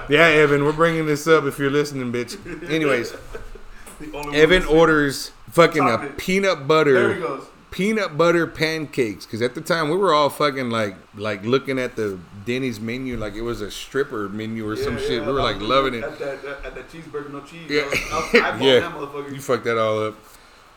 [0.08, 2.36] Yeah, Evan, we're bringing this up if you're listening, bitch.
[2.70, 3.12] Anyways,
[4.00, 7.44] The only one Evan orders fucking a peanut There he butter goes.
[7.70, 11.94] peanut butter pancakes because at the time we were all fucking like like looking at
[11.94, 15.20] the Denny's menu like it was a stripper menu or some Yeah, shit.
[15.26, 16.02] we were like loving it.
[16.02, 17.70] At that, at that cheeseburger, no cheese.
[17.70, 17.82] Yeah.
[17.92, 18.80] I I Yeah.
[18.80, 19.32] that motherfucker.
[19.32, 20.16] You fucked that all up.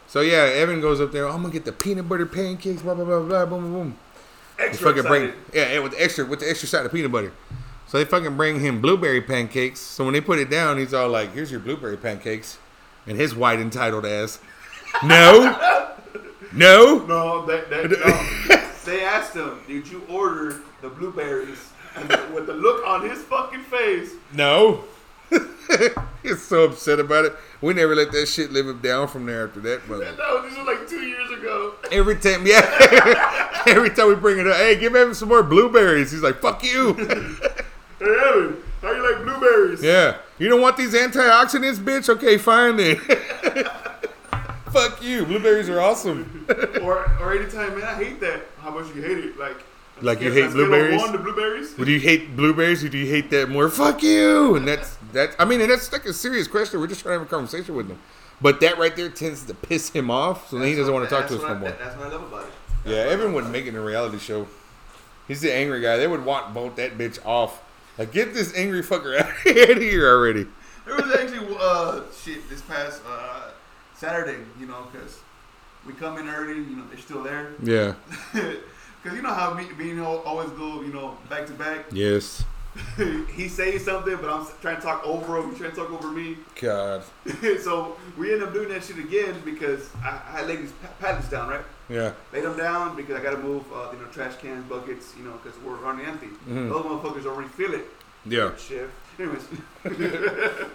[0.08, 1.28] So yeah, Evan goes up there.
[1.28, 2.84] I'm gonna get the peanut butter pancakes.
[2.84, 3.46] Blah blah blah blah.
[3.48, 3.98] Boom boom boom.
[4.58, 5.44] Extra fucking bring excited.
[5.54, 7.32] yeah, yeah, with the extra with the extra side of peanut butter.
[7.88, 9.80] So they fucking bring him blueberry pancakes.
[9.80, 12.58] So when they put it down, he's all like, "Here's your blueberry pancakes."
[13.08, 14.40] and his white entitled ass.
[15.04, 15.84] No,
[16.54, 17.06] no.
[17.06, 17.90] No, that, that,
[18.88, 18.92] no.
[18.92, 23.64] they asked him, "Did you order the blueberries?" And with the look on his fucking
[23.64, 24.84] face, No.
[26.24, 27.34] He's so upset about it.
[27.62, 30.06] We never let that shit live him down from there after that, brother.
[30.06, 31.74] that was this was like two years ago.
[31.92, 33.64] Every time, yeah.
[33.68, 36.12] Every time we bring it up, hey, give Evan some more blueberries.
[36.12, 36.94] He's like, fuck you.
[37.98, 39.82] Hey Evan, how you like blueberries?
[39.82, 40.18] yeah.
[40.38, 42.10] You don't want these antioxidants, bitch?
[42.10, 42.98] Okay, fine then.
[44.72, 45.26] fuck you.
[45.26, 46.46] Blueberries are awesome.
[46.82, 48.42] Or or anytime, man, I hate that.
[48.60, 49.40] How much you hate it?
[49.40, 49.64] Like
[50.02, 51.02] Like you hate scale of blueberries?
[51.02, 51.74] One to blueberries.
[51.74, 53.70] But do you hate blueberries or do you hate that more?
[53.70, 54.56] Fuck you.
[54.56, 55.36] And that's that.
[55.40, 56.80] I mean, and that's like a serious question.
[56.80, 58.00] We're just trying to have a conversation with him.
[58.42, 61.10] But that right there tends to piss him off, so then he doesn't what- want
[61.10, 61.70] to talk to us no more.
[61.70, 62.52] that- That's what I love about it.
[62.86, 64.48] Yeah, everyone would make it a reality show.
[65.28, 65.98] He's the angry guy.
[65.98, 67.62] They would want both that bitch off.
[67.98, 69.38] Like, get this angry fucker out of
[69.82, 70.46] here already.
[70.86, 73.52] There was actually uh shit this past uh
[73.96, 75.18] Saturday, you know, because
[75.88, 77.54] we come in early, you know, they're still there.
[77.64, 77.94] Yeah.
[79.06, 81.86] Because you know how me, me and him always go, you know, back to back.
[81.92, 82.44] Yes.
[83.36, 85.52] he says something, but I'm trying to talk over him.
[85.52, 86.38] He's trying to talk over me.
[86.60, 87.04] God.
[87.62, 91.50] so we end up doing that shit again because I, I laid these pallets down,
[91.50, 91.62] right?
[91.88, 92.14] Yeah.
[92.34, 95.24] Laid them down because I got to move, uh, you know, trash cans, buckets, you
[95.24, 96.30] know, because we're running empty.
[96.48, 96.70] Mhm.
[96.70, 97.86] Those motherfuckers already fill it.
[98.26, 98.56] Yeah.
[98.56, 98.92] Shift.
[99.20, 99.48] Anyways.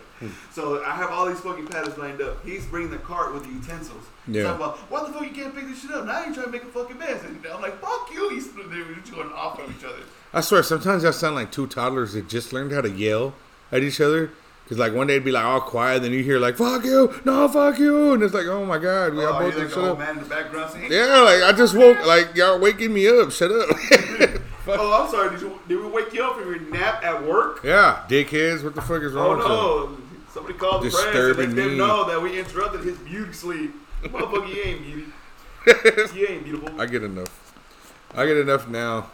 [0.52, 2.44] so I have all these fucking pallets lined up.
[2.44, 4.04] He's bringing the cart with the utensils.
[4.26, 4.44] Yeah.
[4.44, 6.06] talking about, why the fuck you can't pick this shit up?
[6.06, 7.22] Now you're trying to make a fucking mess.
[7.24, 8.30] And I'm like, fuck you.
[8.30, 10.02] He's they're just going off on each other.
[10.32, 13.34] I swear, sometimes y'all sound like two toddlers that just learned how to yell
[13.72, 14.30] at each other.
[14.64, 17.12] Because, like, one day it'd be like all quiet, then you hear, like, fuck you,
[17.24, 18.12] no, fuck you.
[18.12, 19.98] And it's like, oh my God, we oh, all oh, both like shut up.
[19.98, 23.32] man in the background saying, Yeah, like, I just woke, like, y'all waking me up.
[23.32, 23.68] Shut up.
[24.78, 25.30] oh, I'm sorry.
[25.30, 27.60] Did, you, did we wake you up from your nap at work?
[27.64, 29.40] yeah, dickheads, what the fuck is wrong?
[29.42, 29.96] Oh no!
[30.32, 33.74] Somebody called the press and let them know that we interrupted his beauty sleep.
[34.02, 35.12] Motherfucker, you ain't beauty.
[36.18, 36.80] You ain't beautiful.
[36.80, 37.52] I get enough.
[38.14, 39.10] I get enough now.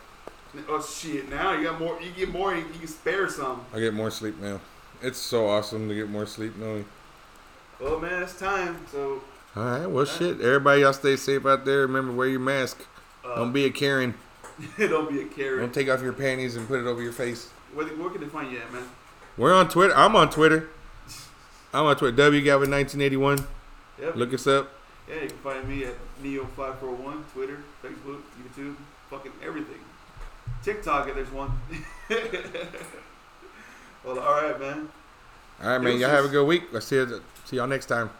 [0.68, 1.28] Oh shit!
[1.28, 1.98] Now you got more.
[2.00, 2.54] You get more.
[2.54, 3.64] You, you can spare some.
[3.74, 4.60] I get more sleep now.
[5.02, 6.84] It's so awesome to get more sleep knowing.
[7.80, 8.78] Well, man, it's time.
[8.90, 9.20] So
[9.54, 10.40] All right, well, shit.
[10.40, 11.80] Everybody, y'all stay safe out there.
[11.80, 12.86] Remember, wear your mask.
[13.24, 14.14] uh, Don't be a Karen.
[14.78, 15.60] don't be a carrot.
[15.60, 17.50] Don't take off your panties and put it over your face.
[17.74, 18.84] Where, where can they find you at, man?
[19.36, 19.94] We're on Twitter.
[19.94, 20.68] I'm on Twitter.
[21.74, 22.16] I'm on Twitter.
[22.16, 23.44] WGavin1981.
[24.00, 24.16] Yep.
[24.16, 24.70] Look us up.
[25.08, 28.74] Yeah, you can find me at Neo541, Twitter, Facebook, YouTube,
[29.08, 29.78] fucking everything.
[30.62, 31.52] TikTok, if there's one.
[34.04, 34.88] well, all right, man.
[35.62, 35.98] All right, man.
[36.00, 36.64] Y'all have a good week.
[36.74, 37.22] I'll see you.
[37.44, 38.10] See y'all next time.